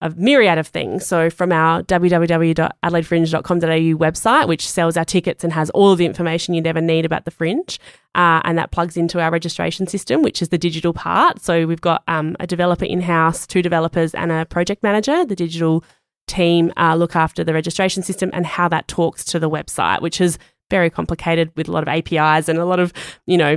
a 0.00 0.10
myriad 0.10 0.58
of 0.58 0.68
things. 0.68 1.06
So 1.06 1.28
from 1.28 1.50
our 1.50 1.82
www.adelaidefringe.com.au 1.82 3.98
website, 3.98 4.46
which 4.46 4.68
sells 4.68 4.96
our 4.96 5.04
tickets 5.04 5.42
and 5.42 5.52
has 5.52 5.70
all 5.70 5.92
of 5.92 5.98
the 5.98 6.06
information 6.06 6.54
you'd 6.54 6.66
ever 6.66 6.80
need 6.80 7.04
about 7.04 7.24
the 7.24 7.30
fringe, 7.30 7.80
uh, 8.14 8.40
and 8.44 8.56
that 8.58 8.70
plugs 8.70 8.96
into 8.96 9.20
our 9.20 9.30
registration 9.30 9.86
system, 9.86 10.22
which 10.22 10.40
is 10.40 10.50
the 10.50 10.58
digital 10.58 10.92
part. 10.92 11.40
So 11.40 11.66
we've 11.66 11.80
got 11.80 12.04
um, 12.06 12.36
a 12.38 12.46
developer 12.46 12.84
in 12.84 13.00
house, 13.00 13.46
two 13.46 13.62
developers, 13.62 14.14
and 14.14 14.30
a 14.30 14.46
project 14.46 14.82
manager. 14.82 15.24
The 15.24 15.36
digital 15.36 15.84
team 16.28 16.72
uh, 16.76 16.94
look 16.94 17.16
after 17.16 17.42
the 17.42 17.54
registration 17.54 18.02
system 18.02 18.30
and 18.32 18.46
how 18.46 18.68
that 18.68 18.86
talks 18.86 19.24
to 19.24 19.40
the 19.40 19.50
website, 19.50 20.00
which 20.00 20.20
is 20.20 20.38
very 20.70 20.90
complicated 20.90 21.50
with 21.56 21.68
a 21.68 21.72
lot 21.72 21.82
of 21.82 21.88
APIs 21.88 22.48
and 22.48 22.58
a 22.58 22.64
lot 22.64 22.78
of 22.78 22.92
you 23.26 23.38
know 23.38 23.56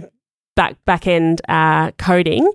back 0.55 0.83
back 0.85 1.07
end 1.07 1.41
uh, 1.47 1.91
coding. 1.91 2.51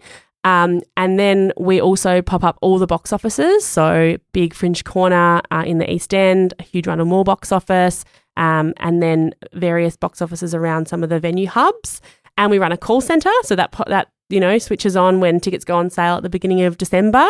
Um, 0.47 0.81
and 0.97 1.19
then 1.19 1.53
we 1.59 1.81
also 1.81 2.23
pop 2.23 2.45
up 2.45 2.57
all 2.63 2.79
the 2.79 2.87
box 2.87 3.13
offices. 3.13 3.65
So, 3.65 4.17
Big 4.33 4.55
Fringe 4.55 4.85
Corner 4.85 5.43
uh, 5.51 5.65
in 5.67 5.79
the 5.79 5.93
East 5.93 6.15
End, 6.15 6.55
a 6.61 6.63
huge 6.63 6.87
Rundle 6.87 7.05
Mall 7.05 7.25
box 7.25 7.51
office, 7.51 8.05
um, 8.37 8.73
and 8.77 9.03
then 9.03 9.35
various 9.55 9.97
box 9.97 10.23
offices 10.23 10.55
around 10.55 10.87
some 10.87 11.03
of 11.03 11.09
the 11.09 11.19
venue 11.19 11.49
hubs. 11.49 12.01
And 12.39 12.53
we 12.53 12.59
run 12.59 12.71
a 12.71 12.77
call 12.77 13.01
center. 13.01 13.33
So, 13.43 13.57
that, 13.57 13.73
po- 13.73 13.89
that 13.89 14.07
you 14.29 14.41
know, 14.41 14.59
switches 14.59 14.97
on 14.97 15.21
when 15.21 15.39
tickets 15.39 15.65
go 15.65 15.77
on 15.77 15.89
sale 15.91 16.17
at 16.17 16.23
the 16.23 16.29
beginning 16.29 16.63
of 16.63 16.79
December. 16.79 17.27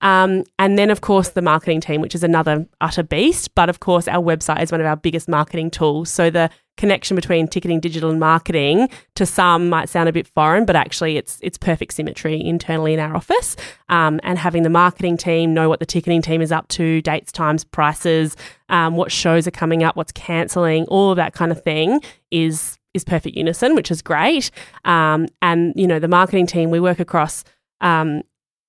Um, 0.00 0.44
and 0.58 0.78
then, 0.78 0.90
of 0.90 1.00
course, 1.00 1.30
the 1.30 1.42
marketing 1.42 1.80
team, 1.80 2.00
which 2.00 2.14
is 2.14 2.24
another 2.24 2.66
utter 2.80 3.02
beast. 3.02 3.54
But 3.54 3.68
of 3.68 3.80
course, 3.80 4.08
our 4.08 4.22
website 4.22 4.62
is 4.62 4.72
one 4.72 4.80
of 4.80 4.86
our 4.86 4.96
biggest 4.96 5.28
marketing 5.28 5.70
tools. 5.70 6.10
So 6.10 6.30
the 6.30 6.50
connection 6.78 7.16
between 7.16 7.48
ticketing, 7.48 7.80
digital, 7.80 8.08
and 8.08 8.20
marketing 8.20 8.88
to 9.16 9.26
some 9.26 9.68
might 9.68 9.90
sound 9.90 10.08
a 10.08 10.12
bit 10.12 10.26
foreign, 10.28 10.64
but 10.64 10.76
actually, 10.76 11.18
it's 11.18 11.38
it's 11.42 11.58
perfect 11.58 11.92
symmetry 11.92 12.40
internally 12.40 12.94
in 12.94 13.00
our 13.00 13.14
office. 13.14 13.56
Um, 13.90 14.18
and 14.22 14.38
having 14.38 14.62
the 14.62 14.70
marketing 14.70 15.18
team 15.18 15.52
know 15.52 15.68
what 15.68 15.80
the 15.80 15.86
ticketing 15.86 16.22
team 16.22 16.40
is 16.40 16.52
up 16.52 16.68
to, 16.68 17.02
dates, 17.02 17.32
times, 17.32 17.64
prices, 17.64 18.36
um, 18.70 18.96
what 18.96 19.12
shows 19.12 19.46
are 19.46 19.50
coming 19.50 19.82
up, 19.82 19.96
what's 19.96 20.12
cancelling, 20.12 20.86
all 20.86 21.10
of 21.10 21.16
that 21.16 21.34
kind 21.34 21.52
of 21.52 21.62
thing 21.62 22.00
is 22.30 22.77
is 22.98 23.04
perfect 23.04 23.36
unison, 23.36 23.74
which 23.74 23.90
is 23.90 24.02
great. 24.02 24.50
Um, 24.84 25.26
and 25.40 25.72
you 25.74 25.86
know, 25.86 25.98
the 25.98 26.08
marketing 26.08 26.46
team, 26.46 26.70
we 26.70 26.80
work 26.80 27.00
across 27.00 27.44
um, 27.80 28.22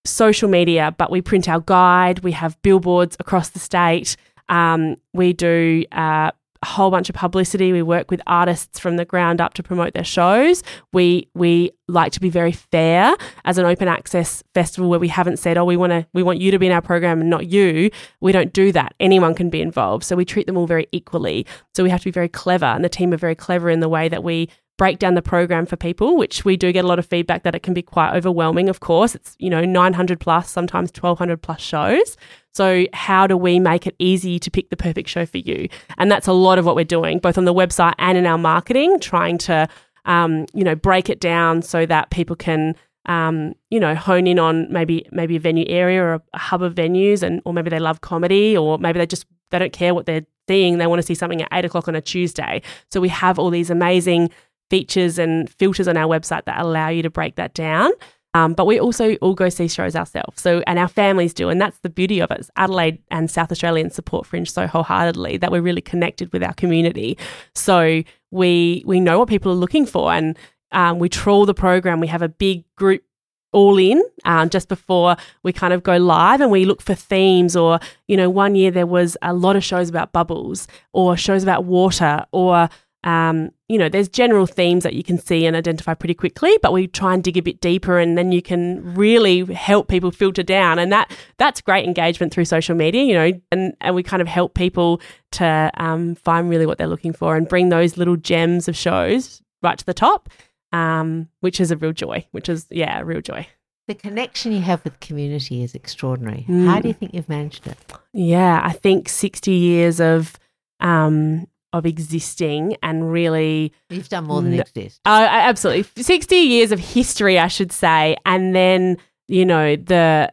social 0.05 0.49
media, 0.49 0.95
but 0.97 1.11
we 1.11 1.21
print 1.21 1.49
our 1.49 1.59
guide. 1.59 2.19
We 2.19 2.31
have 2.31 2.59
billboards 2.61 3.17
across 3.19 3.49
the 3.49 3.59
state. 3.59 4.15
Um, 4.47 4.95
we 5.13 5.33
do 5.33 5.83
uh, 5.91 6.31
a 6.61 6.65
whole 6.65 6.91
bunch 6.91 7.09
of 7.09 7.15
publicity. 7.15 7.71
We 7.71 7.81
work 7.81 8.11
with 8.11 8.21
artists 8.27 8.79
from 8.79 8.97
the 8.97 9.05
ground 9.05 9.39
up 9.39 9.53
to 9.55 9.63
promote 9.63 9.93
their 9.93 10.03
shows. 10.03 10.63
We 10.91 11.29
we 11.33 11.71
like 11.87 12.11
to 12.13 12.19
be 12.19 12.29
very 12.29 12.51
fair 12.51 13.15
as 13.45 13.57
an 13.57 13.65
open 13.65 13.87
access 13.87 14.43
festival 14.53 14.89
where 14.89 14.99
we 14.99 15.07
haven't 15.07 15.37
said, 15.37 15.57
oh, 15.57 15.65
we 15.65 15.77
want 15.77 15.91
to 15.91 16.05
we 16.13 16.23
want 16.23 16.41
you 16.41 16.51
to 16.51 16.59
be 16.59 16.67
in 16.67 16.71
our 16.71 16.81
program 16.81 17.21
and 17.21 17.29
not 17.29 17.47
you. 17.47 17.89
We 18.19 18.31
don't 18.31 18.53
do 18.53 18.71
that. 18.73 18.93
Anyone 18.99 19.35
can 19.35 19.49
be 19.49 19.61
involved. 19.61 20.03
So 20.03 20.15
we 20.15 20.25
treat 20.25 20.47
them 20.47 20.57
all 20.57 20.67
very 20.67 20.87
equally. 20.91 21.45
So 21.75 21.83
we 21.83 21.89
have 21.89 22.01
to 22.01 22.05
be 22.05 22.11
very 22.11 22.29
clever, 22.29 22.65
and 22.65 22.83
the 22.83 22.89
team 22.89 23.13
are 23.13 23.17
very 23.17 23.35
clever 23.35 23.69
in 23.69 23.79
the 23.79 23.89
way 23.89 24.09
that 24.09 24.23
we 24.23 24.49
break 24.79 24.97
down 24.97 25.13
the 25.13 25.21
program 25.21 25.67
for 25.67 25.75
people, 25.75 26.17
which 26.17 26.45
we 26.45 26.57
do 26.57 26.71
get 26.71 26.85
a 26.85 26.87
lot 26.87 26.97
of 26.97 27.05
feedback 27.05 27.43
that 27.43 27.53
it 27.53 27.61
can 27.61 27.75
be 27.75 27.83
quite 27.83 28.15
overwhelming. 28.15 28.69
Of 28.69 28.79
course, 28.79 29.13
it's 29.13 29.35
you 29.37 29.49
know 29.51 29.63
900 29.63 30.19
plus, 30.19 30.49
sometimes 30.49 30.89
1200 30.89 31.39
plus 31.39 31.61
shows. 31.61 32.17
So 32.53 32.85
how 32.93 33.27
do 33.27 33.37
we 33.37 33.59
make 33.59 33.85
it 33.85 33.95
easy 33.99 34.39
to 34.39 34.49
pick 34.49 34.71
the 34.71 34.77
perfect 34.77 35.09
show 35.09 35.25
for 35.27 35.37
you? 35.37 35.67
And 35.99 36.09
that's 36.09 36.27
a 36.27 36.33
lot 36.33 36.57
of 36.57 36.65
what 36.65 36.75
we're 36.75 36.85
doing, 36.85 37.19
both 37.19 37.37
on 37.37 37.45
the 37.45 37.53
website 37.53 37.93
and 37.99 38.17
in 38.17 38.25
our 38.25 38.39
marketing, 38.39 38.99
trying 38.99 39.37
to 39.39 39.67
um, 40.05 40.47
you 40.53 40.63
know 40.63 40.75
break 40.75 41.09
it 41.09 41.19
down 41.19 41.61
so 41.61 41.85
that 41.85 42.09
people 42.09 42.35
can 42.35 42.75
um, 43.05 43.55
you 43.69 43.79
know, 43.79 43.95
hone 43.95 44.27
in 44.27 44.39
on 44.39 44.71
maybe 44.71 45.07
maybe 45.11 45.35
a 45.35 45.39
venue 45.39 45.65
area 45.67 46.01
or 46.01 46.13
a, 46.33 46.37
hub 46.37 46.61
of 46.61 46.73
venues, 46.75 47.21
and 47.21 47.41
or 47.43 47.53
maybe 47.53 47.69
they 47.69 47.79
love 47.79 48.01
comedy, 48.01 48.55
or 48.55 48.77
maybe 48.77 48.99
they 48.99 49.05
just 49.05 49.25
they 49.49 49.59
don't 49.59 49.73
care 49.73 49.93
what 49.93 50.05
they're 50.05 50.25
seeing. 50.47 50.77
They 50.77 50.87
want 50.87 50.99
to 50.99 51.05
see 51.05 51.15
something 51.15 51.41
at 51.41 51.49
eight 51.51 51.65
o'clock 51.65 51.87
on 51.87 51.95
a 51.95 52.01
Tuesday. 52.01 52.61
So 52.91 53.01
we 53.01 53.09
have 53.09 53.39
all 53.39 53.49
these 53.49 53.69
amazing 53.69 54.29
features 54.69 55.17
and 55.17 55.49
filters 55.49 55.87
on 55.87 55.97
our 55.97 56.07
website 56.07 56.45
that 56.45 56.59
allow 56.59 56.89
you 56.89 57.01
to 57.03 57.09
break 57.09 57.35
that 57.35 57.53
down. 57.53 57.91
Um, 58.35 58.53
but 58.53 58.67
we 58.67 58.79
also 58.79 59.15
all 59.15 59.33
go 59.33 59.49
see 59.49 59.67
shows 59.67 59.95
ourselves. 59.95 60.39
So, 60.41 60.61
and 60.67 60.77
our 60.77 60.87
families 60.87 61.33
do. 61.33 61.49
And 61.49 61.59
that's 61.59 61.79
the 61.79 61.89
beauty 61.89 62.19
of 62.19 62.29
it. 62.29 62.47
Adelaide 62.55 62.99
and 63.09 63.29
South 63.29 63.51
Australians 63.51 63.95
support 63.95 64.27
Fringe 64.27 64.49
so 64.49 64.67
wholeheartedly 64.67 65.37
that 65.37 65.51
we're 65.51 65.61
really 65.61 65.81
connected 65.81 66.31
with 66.31 66.43
our 66.43 66.53
community. 66.53 67.17
So 67.55 68.03
we, 68.29 68.83
we 68.85 68.99
know 68.99 69.17
what 69.17 69.29
people 69.29 69.51
are 69.51 69.55
looking 69.55 69.85
for 69.85 70.13
and 70.13 70.37
um, 70.71 70.99
we 70.99 71.09
trawl 71.09 71.47
the 71.47 71.55
program. 71.55 71.99
We 71.99 72.07
have 72.07 72.21
a 72.21 72.29
big 72.29 72.63
group 72.75 73.03
all 73.51 73.79
in 73.79 74.03
um, 74.25 74.49
just 74.49 74.67
before 74.67 75.15
we 75.41 75.51
kind 75.51 75.73
of 75.73 75.81
go 75.81 75.97
live 75.97 76.39
and 76.39 76.51
we 76.51 76.65
look 76.65 76.83
for 76.83 76.93
themes 76.93 77.55
or 77.55 77.79
you 78.07 78.15
know 78.15 78.29
one 78.29 78.53
year 78.53 78.69
there 78.69 78.85
was 78.85 79.17
a 79.23 79.33
lot 79.33 79.55
of 79.55 79.63
shows 79.63 79.89
about 79.89 80.11
bubbles 80.11 80.67
or 80.93 81.17
shows 81.17 81.41
about 81.41 81.63
water 81.65 82.23
or 82.31 82.69
um, 83.03 83.49
you 83.69 83.77
know, 83.77 83.87
there's 83.87 84.09
general 84.09 84.47
themes 84.47 84.83
that 84.83 84.95
you 84.95 85.03
can 85.03 85.19
see 85.19 85.45
and 85.45 85.55
identify 85.55 85.93
pretty 85.93 86.15
quickly, 86.15 86.57
but 86.63 86.73
we 86.73 86.87
try 86.87 87.13
and 87.13 87.23
dig 87.23 87.37
a 87.37 87.41
bit 87.41 87.61
deeper 87.61 87.99
and 87.99 88.17
then 88.17 88.31
you 88.31 88.41
can 88.41 88.95
really 88.95 89.45
help 89.53 89.87
people 89.87 90.09
filter 90.09 90.41
down. 90.41 90.79
And 90.79 90.91
that 90.91 91.15
that's 91.37 91.61
great 91.61 91.85
engagement 91.85 92.33
through 92.33 92.45
social 92.45 92.75
media, 92.75 93.03
you 93.03 93.13
know, 93.13 93.39
and, 93.51 93.73
and 93.79 93.93
we 93.93 94.01
kind 94.01 94.23
of 94.23 94.27
help 94.27 94.55
people 94.55 94.99
to 95.33 95.71
um, 95.77 96.15
find 96.15 96.49
really 96.49 96.65
what 96.65 96.79
they're 96.79 96.87
looking 96.87 97.13
for 97.13 97.35
and 97.35 97.47
bring 97.47 97.69
those 97.69 97.95
little 97.95 98.15
gems 98.15 98.67
of 98.67 98.75
shows 98.75 99.43
right 99.61 99.77
to 99.77 99.85
the 99.85 99.93
top, 99.93 100.29
um, 100.73 101.29
which 101.41 101.61
is 101.61 101.69
a 101.69 101.77
real 101.77 101.93
joy. 101.93 102.25
Which 102.31 102.49
is 102.49 102.65
yeah, 102.71 102.99
a 102.99 103.05
real 103.05 103.21
joy. 103.21 103.47
The 103.87 103.93
connection 103.93 104.51
you 104.51 104.61
have 104.61 104.83
with 104.83 104.99
community 104.99 105.63
is 105.63 105.75
extraordinary. 105.75 106.45
Mm. 106.47 106.67
How 106.67 106.79
do 106.79 106.87
you 106.87 106.93
think 106.93 107.13
you've 107.13 107.29
managed 107.29 107.67
it? 107.67 107.77
Yeah, 108.13 108.61
I 108.63 108.71
think 108.71 109.09
60 109.09 109.51
years 109.51 109.99
of 109.99 110.37
um, 110.79 111.47
of 111.73 111.85
existing 111.85 112.75
and 112.81 113.11
really 113.11 113.71
you've 113.89 114.09
done 114.09 114.25
more 114.25 114.41
than 114.41 114.53
n- 114.53 114.59
exist. 114.59 115.01
Oh, 115.05 115.11
absolutely. 115.11 116.03
60 116.03 116.35
years 116.35 116.71
of 116.71 116.79
history, 116.79 117.37
I 117.37 117.47
should 117.47 117.71
say, 117.71 118.17
and 118.25 118.55
then, 118.55 118.97
you 119.27 119.45
know, 119.45 119.75
the 119.75 120.31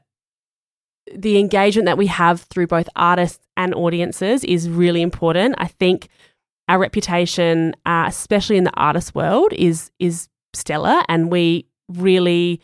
the 1.14 1.38
engagement 1.38 1.87
that 1.87 1.99
we 1.99 2.09
have 2.09 2.40
through 2.43 2.66
both 2.66 2.88
artists 2.97 3.47
and 3.57 3.75
audiences 3.75 4.43
is 4.45 4.69
really 4.69 5.02
important. 5.02 5.55
I 5.59 5.69
think 5.69 6.09
our 6.69 6.78
reputation, 6.78 7.76
uh, 7.87 8.07
especially 8.09 8.57
in 8.57 8.64
the 8.64 8.75
artist 8.75 9.14
world, 9.14 9.52
is 9.52 9.90
is 9.99 10.28
stellar, 10.52 11.02
and 11.09 11.31
we 11.31 11.66
really 11.88 12.61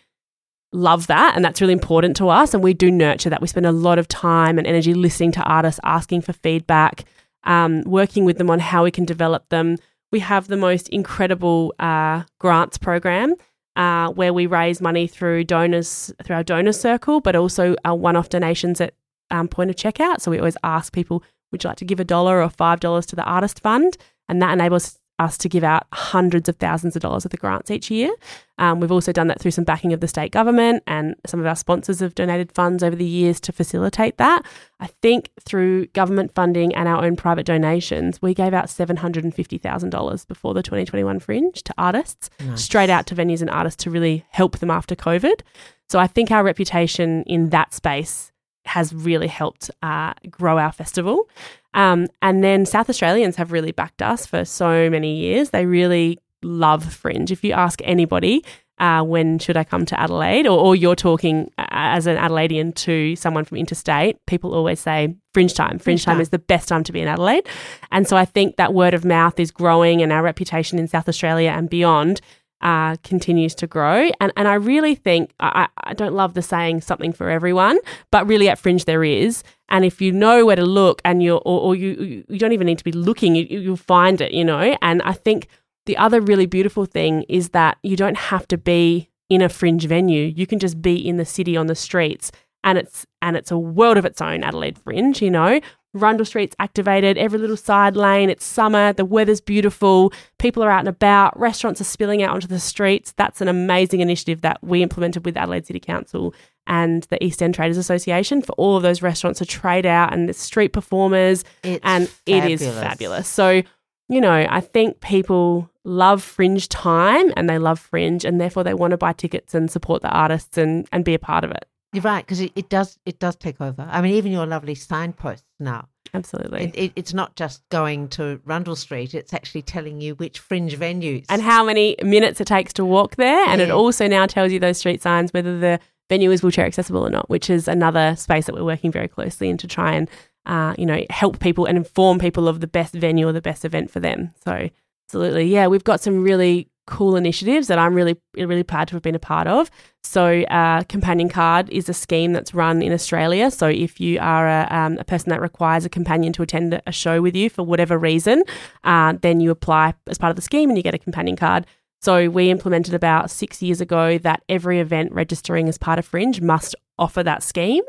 love 0.73 1.07
that 1.07 1.37
and 1.37 1.45
that's 1.45 1.61
really 1.61 1.73
important 1.73 2.17
to 2.17 2.31
us 2.31 2.55
and 2.55 2.63
we 2.63 2.73
do 2.73 2.91
nurture 2.91 3.29
that 3.29 3.43
we 3.43 3.47
spend 3.47 3.67
a 3.67 3.73
lot 3.73 3.99
of 3.99 4.09
time 4.09 4.57
and 4.57 4.67
energy 4.67 4.95
listening 4.95 5.31
to 5.31 5.43
artists 5.43 5.79
asking 5.85 6.23
for 6.23 6.33
feedback 6.33 7.05
um, 7.45 7.83
working 7.83 8.25
with 8.25 8.39
them 8.39 8.51
on 8.51 8.59
how 8.59 8.85
we 8.85 8.91
can 8.91 9.05
develop 9.05 9.49
them. 9.49 9.77
We 10.11 10.21
have 10.21 10.49
the 10.49 10.57
most 10.57 10.89
incredible 10.91 11.75
uh, 11.79 12.25
grants 12.39 12.79
program 12.79 13.35
uh, 13.77 14.11
where 14.11 14.33
we 14.33 14.47
raise 14.47 14.81
money 14.81 15.07
through 15.07 15.45
donors 15.45 16.13
through 16.23 16.37
our 16.37 16.45
donor 16.45 16.73
circle 16.73 17.21
but 17.21 17.35
also 17.35 17.75
our 17.85 17.97
one-off 17.97 18.29
donations 18.29 18.81
at 18.81 18.95
um, 19.31 19.49
point 19.49 19.71
of 19.71 19.77
checkout. 19.77 20.21
So 20.21 20.31
we 20.31 20.39
always 20.39 20.59
ask 20.63 20.93
people 20.93 21.23
would 21.51 21.63
you 21.63 21.69
like 21.69 21.77
to 21.79 21.85
give 21.85 22.01
a 22.01 22.05
dollar 22.05 22.43
or 22.43 22.49
five 22.49 22.81
dollars 22.81 23.07
to 23.07 23.17
the 23.17 23.25
artist 23.25 23.61
fund? 23.61 23.97
And 24.29 24.41
that 24.41 24.53
enables 24.53 24.99
us 25.23 25.39
to 25.39 25.49
give 25.49 25.65
out 25.65 25.87
hundreds 25.93 26.49
of 26.49 26.57
thousands 26.57 26.97
of 26.97 27.03
dollars 27.03 27.25
of 27.25 27.31
the 27.31 27.37
grants 27.37 27.71
each 27.71 27.91
year. 27.91 28.15
Um, 28.59 28.81
we've 28.81 28.93
also 28.93 29.13
done 29.13 29.29
that 29.29 29.41
through 29.41 29.51
some 29.53 29.65
backing 29.65 29.93
of 29.93 30.01
the 30.01 30.09
state 30.09 30.31
government, 30.31 30.83
and 30.87 31.17
some 31.27 31.41
of 31.41 31.47
our 31.47 31.57
sponsors 31.57 32.01
have 32.01 32.15
donated 32.15 32.53
funds 32.53 32.83
over 32.83 32.95
the 32.95 33.05
years 33.05 33.41
to 33.41 33.53
facilitate 33.53 34.19
that. 34.19 34.45
I 34.81 34.89
think 35.01 35.31
through 35.41 35.87
government 35.89 36.35
funding 36.35 36.75
and 36.75 36.89
our 36.89 37.05
own 37.05 37.17
private 37.17 37.47
donations, 37.47 38.21
we 38.21 38.35
gave 38.35 38.53
out 38.53 38.67
$750,000 38.67 40.29
before 40.29 40.55
the 40.55 40.63
2021 40.63 41.21
Fringe 41.21 41.63
to 41.63 41.75
artists, 41.79 42.31
nice. 42.41 42.63
straight 42.63 42.91
out 42.91 43.07
to 43.07 43.15
venues 43.15 43.41
and 43.41 43.51
artists 43.51 43.83
to 43.85 43.91
really 43.91 44.25
help 44.31 44.59
them 44.59 44.71
after 44.71 44.95
COVID. 44.95 45.41
So 45.89 45.99
I 45.99 46.07
think 46.07 46.31
our 46.31 46.45
reputation 46.45 47.23
in 47.25 47.51
that 47.51 47.75
space 47.75 48.33
has 48.65 48.95
really 48.95 49.27
helped 49.27 49.71
uh, 49.83 50.15
grow 50.31 50.59
our 50.59 50.73
festival. 50.73 51.29
Um, 51.75 52.09
and 52.21 52.45
then 52.45 52.67
South 52.67 52.91
Australians 52.91 53.37
have 53.37 53.53
really 53.53 53.73
backed 53.73 54.03
us 54.03 54.27
for 54.27 54.45
so 54.45 54.91
many 54.91 55.17
years. 55.17 55.51
They 55.51 55.67
really 55.67 56.19
love 56.43 56.93
Fringe. 56.93 57.31
If 57.31 57.45
you 57.45 57.53
ask 57.53 57.81
anybody, 57.85 58.45
uh, 58.79 59.03
when 59.03 59.39
should 59.39 59.57
I 59.57 59.65
come 59.65 59.87
to 59.87 60.01
Adelaide, 60.01 60.47
or, 60.47 60.59
or, 60.59 60.75
you're 60.75 60.97
talking 60.97 61.53
as 61.57 62.09
an 62.09 62.17
Adelaidean 62.17 62.75
to 62.77 63.15
someone 63.15 63.45
from 63.45 63.59
interstate, 63.59 64.17
people 64.27 64.55
always 64.55 64.81
say 64.81 65.15
Fringe 65.33 65.55
time. 65.55 65.79
Fringe, 65.79 65.83
Fringe 65.83 66.05
time, 66.05 66.15
time 66.17 66.21
is 66.21 66.31
the 66.31 66.39
best 66.39 66.69
time 66.69 66.83
to 66.85 66.93
be 66.93 67.01
in 67.01 67.07
Adelaide. 67.07 67.47
And 67.93 68.09
so 68.09 68.17
I 68.17 68.25
think 68.25 68.57
that 68.57 68.75
word 68.75 68.93
of 68.93 69.05
mouth 69.05 69.39
is 69.39 69.53
growing, 69.53 70.03
and 70.03 70.13
our 70.13 70.23
reputation 70.23 70.79
in 70.79 70.89
South 70.89 71.09
Australia 71.09 71.51
and 71.51 71.71
beyond 71.71 72.21
uh, 72.63 72.97
continues 73.03 73.55
to 73.57 73.67
grow. 73.67 74.11
And, 74.21 74.33
and 74.37 74.49
I 74.49 74.55
really 74.55 74.95
think, 74.95 75.33
I, 75.41 75.69
I 75.85 75.95
don't 75.95 76.15
love 76.15 76.35
the 76.35 76.43
saying 76.43 76.83
something 76.83 77.13
for 77.13 77.29
everyone, 77.29 77.79
but 78.11 78.27
really 78.27 78.49
at 78.49 78.59
Fringe 78.59 78.85
there 78.85 79.05
is. 79.05 79.43
And 79.69 79.85
if 79.85 80.01
you 80.01 80.13
know 80.13 80.47
where 80.47 80.57
to 80.57 80.65
look 80.65 81.01
and 81.05 81.23
you're, 81.23 81.43
or, 81.45 81.61
or 81.61 81.75
you, 81.75 82.25
you 82.29 82.39
don't 82.39 82.53
even 82.53 82.67
need 82.67 82.79
to 82.79 82.85
be 82.85 82.93
looking, 82.93 83.35
you, 83.35 83.45
you'll 83.45 83.77
find 83.77 84.21
it, 84.21 84.33
you 84.33 84.45
know. 84.45 84.77
And 84.83 85.03
I 85.03 85.13
think 85.13 85.49
the 85.87 85.97
other 85.97 86.21
really 86.21 86.47
beautiful 86.47 86.85
thing 86.85 87.23
is 87.29 87.51
that 87.51 87.79
you 87.83 87.97
don't 87.97 88.17
have 88.17 88.47
to 88.49 88.59
be 88.59 89.11
in 89.29 89.43
a 89.43 89.49
fringe 89.49 89.87
venue. 89.87 90.25
You 90.25 90.47
can 90.47 90.59
just 90.59 90.81
be 90.81 90.97
in 90.97 91.17
the 91.17 91.25
city 91.25 91.57
on 91.57 91.67
the 91.67 91.75
streets 91.75 92.31
and 92.65 92.79
it's 92.79 93.07
and 93.21 93.37
it's 93.37 93.51
a 93.51 93.59
world 93.59 93.97
of 93.97 94.05
its 94.05 94.21
own 94.21 94.43
Adelaide 94.43 94.79
Fringe, 94.79 95.21
you 95.21 95.31
know. 95.31 95.61
Rundle 95.95 96.25
Street's 96.25 96.57
activated, 96.59 97.19
every 97.19 97.39
little 97.39 97.57
side 97.57 97.97
lane. 97.97 98.31
It's 98.31 98.45
summer, 98.45 98.93
the 98.93 99.05
weather's 99.05 99.41
beautiful, 99.41 100.13
people 100.39 100.63
are 100.63 100.71
out 100.71 100.81
and 100.81 100.89
about, 100.89 101.39
restaurants 101.39 101.81
are 101.81 101.85
spilling 101.85 102.23
out 102.23 102.31
onto 102.31 102.47
the 102.47 102.61
streets. 102.61 103.13
That's 103.13 103.41
an 103.41 103.49
amazing 103.49 104.01
initiative 104.01 104.41
that 104.41 104.63
we 104.63 104.83
implemented 104.83 105.25
with 105.25 105.37
Adelaide 105.37 105.67
City 105.67 105.81
Council 105.81 106.35
and 106.67 107.03
the 107.05 107.23
East 107.23 107.43
End 107.43 107.55
Traders 107.55 107.77
Association 107.77 108.41
for 108.41 108.53
all 108.53 108.77
of 108.77 108.83
those 108.83 109.03
restaurants 109.03 109.39
to 109.41 109.47
trade 109.47 109.85
out 109.85 110.13
and 110.13 110.29
the 110.29 110.33
street 110.33 110.73
performers. 110.73 111.45
It's 111.63 111.81
and 111.83 112.09
fabulous. 112.09 112.63
it 112.63 112.69
is 112.69 112.75
fabulous. 112.75 113.29
So, 113.29 113.63
you 114.09 114.21
know, 114.21 114.47
I 114.49 114.61
think 114.61 115.01
people 115.01 115.69
love 115.85 116.23
fringe 116.23 116.69
time 116.69 117.33
and 117.37 117.51
they 117.51 117.59
love 117.59 117.81
fringe 117.81 118.25
and 118.25 118.41
therefore 118.41 118.65
they 118.65 118.75
want 118.75 118.93
to 118.93 118.97
buy 118.97 119.13
tickets 119.13 119.55
and 119.55 119.71
support 119.71 120.03
the 120.03 120.11
artists 120.11 120.57
and, 120.57 120.89
and 120.93 121.05
be 121.05 121.15
a 121.15 121.19
part 121.19 121.45
of 121.45 121.51
it. 121.51 121.67
You're 121.93 122.03
right 122.03 122.25
because 122.25 122.41
it, 122.41 122.53
it 122.57 122.69
does 122.69 122.99
it 123.05 123.19
does 123.19 123.37
take 123.37 123.61
over. 123.61 123.87
I 123.91 124.01
mean, 124.01 124.15
even 124.15 124.33
your 124.33 124.47
lovely 124.47 124.75
signposts 124.75 125.47
now. 125.61 125.89
Absolutely, 126.15 126.65
it, 126.65 126.75
it, 126.75 126.93
it's 126.97 127.15
not 127.15 127.37
just 127.37 127.67
going 127.69 128.09
to 128.09 128.41
Rundle 128.45 128.77
Street; 128.77 129.15
it's 129.15 129.35
actually 129.35 129.63
telling 129.63 130.01
you 130.01 130.15
which 130.15 130.39
fringe 130.39 130.77
venues 130.77 131.27
and 131.29 131.43
how 131.43 131.65
many 131.65 131.97
minutes 132.03 132.41
it 132.41 132.47
takes 132.47 132.73
to 132.75 132.85
walk 132.85 133.17
there. 133.17 133.47
And 133.49 133.61
yeah. 133.61 133.69
it 133.69 133.71
also 133.71 134.07
now 134.07 134.27
tells 134.27 134.53
you 134.53 134.59
those 134.59 134.79
street 134.79 135.03
signs 135.03 135.33
whether 135.33 135.59
the 135.59 135.81
venue 136.09 136.31
is 136.31 136.43
wheelchair 136.43 136.67
accessible 136.67 137.07
or 137.07 137.11
not, 137.11 137.29
which 137.29 137.51
is 137.51 137.69
another 137.69 138.17
space 138.17 138.47
that 138.47 138.55
we're 138.55 138.65
working 138.65 138.91
very 138.91 139.09
closely 139.09 139.49
in 139.49 139.57
to 139.59 139.67
try 139.67 139.93
and 139.93 140.09
uh, 140.47 140.75
you 140.79 140.87
know 140.87 141.05
help 141.11 141.41
people 141.41 141.67
and 141.67 141.77
inform 141.77 142.19
people 142.19 142.49
of 142.49 142.61
the 142.61 142.67
best 142.67 142.95
venue 142.95 143.29
or 143.29 143.33
the 143.33 143.43
best 143.43 143.67
event 143.67 143.91
for 143.91 144.01
them. 144.01 144.31
So 144.45 144.71
absolutely, 145.13 145.45
yeah, 145.45 145.67
we've 145.67 145.85
got 145.85 146.01
some 146.01 146.23
really 146.23 146.71
cool 146.87 147.17
initiatives 147.17 147.69
that 147.69 147.79
I'm 147.79 147.95
really 147.95 148.17
really 148.35 148.63
proud 148.63 148.89
to 148.89 148.95
have 148.95 149.03
been 149.03 149.15
a 149.15 149.19
part 149.19 149.47
of. 149.47 149.71
So, 150.03 150.41
uh, 150.45 150.85
companion 150.85 151.29
card 151.29 151.69
is 151.69 151.91
a 151.91 151.93
scheme 151.93 152.33
that's 152.33 152.55
run 152.55 152.81
in 152.81 152.95
Australia. 152.95 153.51
So, 153.51 153.69
if 153.69 154.01
you 154.01 154.19
are 154.21 154.49
a, 154.49 154.67
um, 154.71 154.97
a 154.99 155.05
person 155.05 155.29
that 155.29 155.43
requires 155.43 155.85
a 155.85 155.91
companion 155.91 156.33
to 156.33 156.43
attend 156.43 156.81
a 156.87 156.93
show 156.93 157.21
with 157.21 157.37
you 157.37 157.51
for 157.51 157.63
whatever 157.63 157.99
reason, 157.99 158.43
uh, 158.85 159.13
then 159.21 159.39
you 159.41 159.51
apply 159.51 159.93
as 160.07 160.17
part 160.17 160.31
of 160.31 160.37
the 160.37 160.43
scheme 160.43 160.71
and 160.71 160.79
you 160.79 160.83
get 160.83 160.95
a 160.95 160.99
companion 160.99 161.37
card. 161.37 161.67
So, 162.01 162.31
we 162.31 162.51
implemented 162.51 162.95
about 162.95 163.31
six 163.31 163.61
years 163.61 163.83
ago 163.83 164.17
that 164.19 164.43
every 164.49 164.81
event 164.81 165.13
registering 165.13 165.69
as 165.69 165.77
part 165.77 165.99
of 165.99 166.07
Fringe 166.07 166.41
must 166.41 166.75
offer 166.99 167.23
that 167.23 167.43
scheme. 167.43 167.85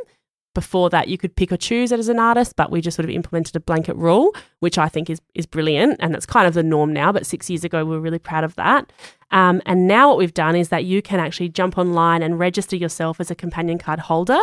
Before 0.53 0.89
that, 0.91 1.07
you 1.07 1.17
could 1.17 1.35
pick 1.35 1.51
or 1.51 1.57
choose 1.57 1.91
it 1.91 1.99
as 1.99 2.09
an 2.09 2.19
artist, 2.19 2.55
but 2.55 2.69
we 2.69 2.79
just 2.79 2.95
sort 2.95 3.05
of 3.05 3.09
implemented 3.09 3.55
a 3.55 3.59
blanket 3.59 3.95
rule, 3.95 4.35
which 4.59 4.77
I 4.77 4.87
think 4.87 5.09
is 5.09 5.19
is 5.33 5.47
brilliant, 5.47 5.97
and 5.99 6.15
it's 6.15 6.27
kind 6.27 6.47
of 6.47 6.53
the 6.53 6.61
norm 6.61 6.93
now. 6.93 7.11
But 7.11 7.25
six 7.25 7.49
years 7.49 7.63
ago, 7.63 7.83
we 7.83 7.91
were 7.91 8.01
really 8.01 8.19
proud 8.19 8.43
of 8.43 8.55
that. 8.55 8.91
Um, 9.31 9.61
and 9.65 9.87
now 9.87 10.09
what 10.09 10.17
we've 10.17 10.33
done 10.33 10.55
is 10.55 10.69
that 10.69 10.85
you 10.85 11.01
can 11.01 11.19
actually 11.19 11.49
jump 11.49 11.77
online 11.77 12.21
and 12.21 12.37
register 12.37 12.75
yourself 12.75 13.19
as 13.19 13.31
a 13.31 13.35
companion 13.35 13.79
card 13.79 13.99
holder, 13.99 14.41